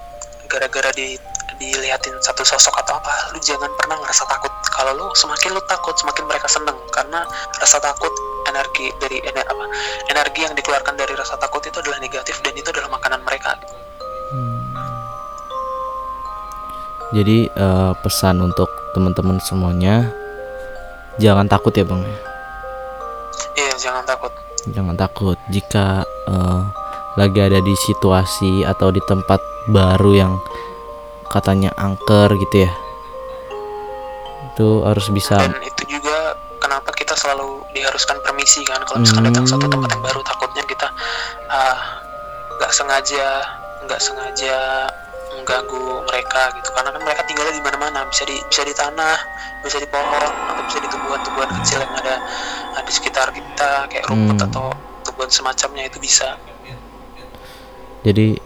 [0.50, 1.14] gara-gara di
[1.56, 4.52] dilihatin satu sosok atau apa, lu jangan pernah ngerasa takut.
[4.74, 7.24] Kalau lu semakin lu takut, semakin mereka seneng karena
[7.62, 8.12] rasa takut
[8.50, 9.64] energi dari ener- apa
[10.12, 13.56] energi yang dikeluarkan dari rasa takut itu adalah negatif dan itu adalah makanan mereka.
[17.14, 20.10] Jadi eh, pesan untuk teman-teman semuanya
[21.16, 22.02] jangan takut ya bang.
[22.02, 22.18] ya.
[23.56, 24.32] Iya, jangan takut.
[24.68, 26.62] Jangan takut jika eh,
[27.16, 30.32] lagi ada di situasi atau di tempat baru yang
[31.32, 32.72] katanya angker gitu ya.
[34.52, 39.44] Itu harus bisa Dan itu juga kenapa kita selalu diharuskan permisi kan kalau misalkan datang
[39.44, 40.88] suatu tempat yang baru takutnya kita
[41.48, 41.76] ah,
[42.56, 43.44] nggak sengaja
[43.84, 44.88] nggak sengaja
[45.36, 49.16] mengganggu mereka gitu karena kan mereka tinggalnya di mana-mana bisa di bisa di tanah
[49.60, 52.16] bisa di pohon atau bisa di tumbuhan-tumbuhan kecil yang ada
[52.74, 54.46] ah, di sekitar kita kayak rumput Hmm.
[54.48, 54.64] atau
[55.04, 56.40] tumbuhan semacamnya itu bisa
[58.06, 58.38] jadi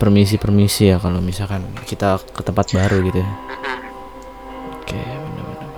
[0.00, 3.30] permisi-permisi ya kalau misalkan kita ke tempat baru gitu ya.
[4.80, 5.70] Oke, okay, benar benar.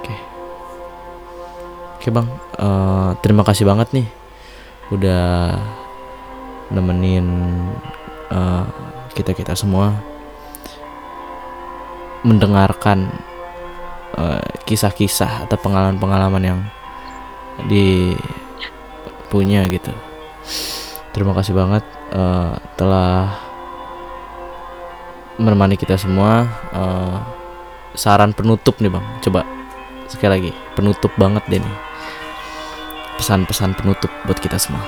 [0.00, 0.14] Oke.
[2.00, 2.28] Oke, Bang.
[2.56, 4.08] Uh, terima kasih banget nih
[4.88, 5.52] udah
[6.72, 7.28] nemenin
[8.32, 8.64] uh,
[9.12, 9.92] kita-kita semua
[12.24, 13.12] mendengarkan
[14.16, 16.60] uh, kisah-kisah atau pengalaman-pengalaman yang
[17.68, 18.16] di
[19.28, 19.92] dipunya gitu.
[21.12, 21.84] Terima kasih banget
[22.16, 23.36] uh, telah
[25.36, 26.48] menemani kita semua.
[26.72, 27.20] Uh,
[27.92, 29.44] saran penutup nih bang, coba
[30.08, 31.76] sekali lagi penutup banget deh nih
[33.20, 34.80] pesan-pesan penutup buat kita semua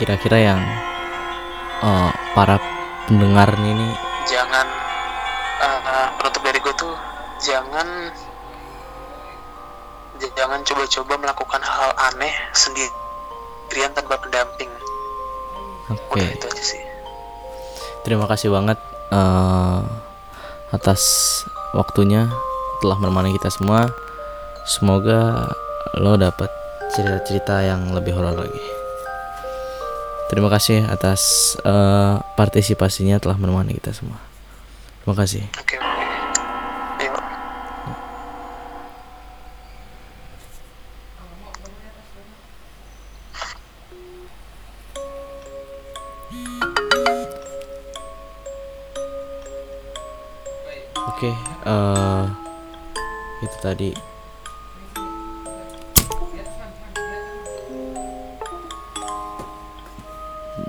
[0.00, 0.60] kira-kira yang
[1.84, 2.60] uh, para
[3.08, 3.96] pendengar ini.
[4.28, 4.68] Jangan
[5.64, 6.92] uh, penutup dari gue tuh
[7.40, 8.12] jangan
[10.36, 14.68] jangan coba-coba melakukan hal aneh sendirian tanpa pendamping.
[15.88, 16.20] Oke.
[16.20, 16.36] Okay.
[16.36, 16.82] itu aja sih.
[18.04, 18.76] Terima kasih banget
[19.08, 19.80] uh,
[20.76, 21.00] atas
[21.72, 22.28] waktunya
[22.84, 23.88] telah menemani kita semua.
[24.68, 25.48] Semoga
[25.96, 26.52] lo dapat
[26.92, 28.75] cerita-cerita yang lebih horor lagi
[30.26, 34.18] terima kasih atas uh, partisipasinya telah menemani kita semua
[35.02, 35.86] terima kasih okay.
[51.16, 54.15] Oke, okay, uh, eh, itu tadi.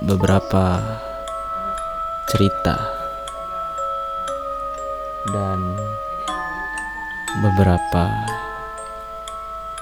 [0.08, 0.80] Beberapa
[2.32, 2.76] cerita
[5.28, 5.76] dan
[7.44, 8.08] beberapa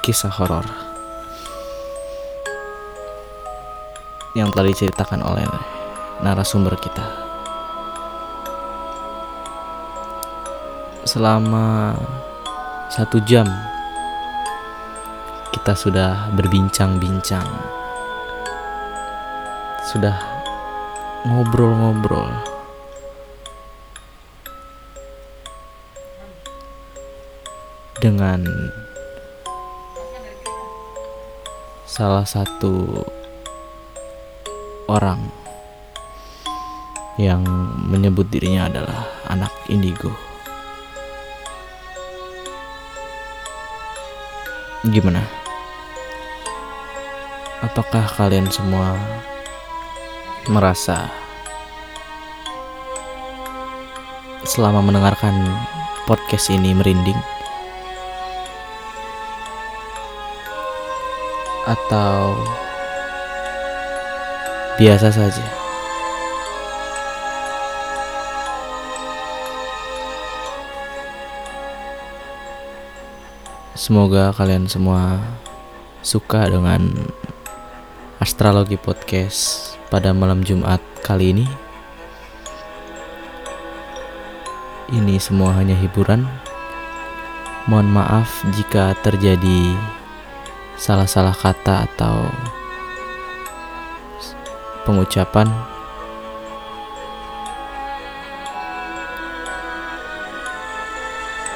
[0.03, 0.67] kisah horor
[4.35, 5.47] yang telah diceritakan oleh
[6.27, 7.27] narasumber kita.
[11.07, 11.95] selama
[12.91, 13.47] satu jam
[15.55, 17.47] kita sudah berbincang-bincang,
[19.87, 20.19] sudah
[21.23, 22.27] ngobrol-ngobrol.
[28.03, 28.43] Dengan
[31.87, 33.07] salah satu
[34.91, 35.23] orang
[37.17, 37.47] yang
[37.87, 40.11] menyebut dirinya adalah anak indigo.
[44.83, 45.23] Gimana?
[47.65, 48.99] Apakah kalian semua
[50.47, 51.11] merasa
[54.47, 55.35] selama mendengarkan
[56.07, 57.19] podcast ini merinding?
[61.67, 62.39] Atau
[64.79, 65.47] biasa saja?
[73.75, 75.19] Semoga kalian semua
[76.07, 76.95] suka dengan
[78.23, 81.47] astrologi podcast pada malam Jumat kali ini.
[84.91, 86.27] Ini semua hanya hiburan.
[87.67, 89.75] Mohon maaf jika terjadi
[90.79, 92.31] salah-salah kata atau
[94.87, 95.51] pengucapan.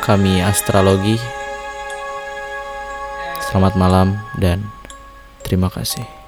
[0.03, 1.41] Kami astrologi
[3.51, 4.63] Selamat malam dan
[5.43, 6.20] terima kasih.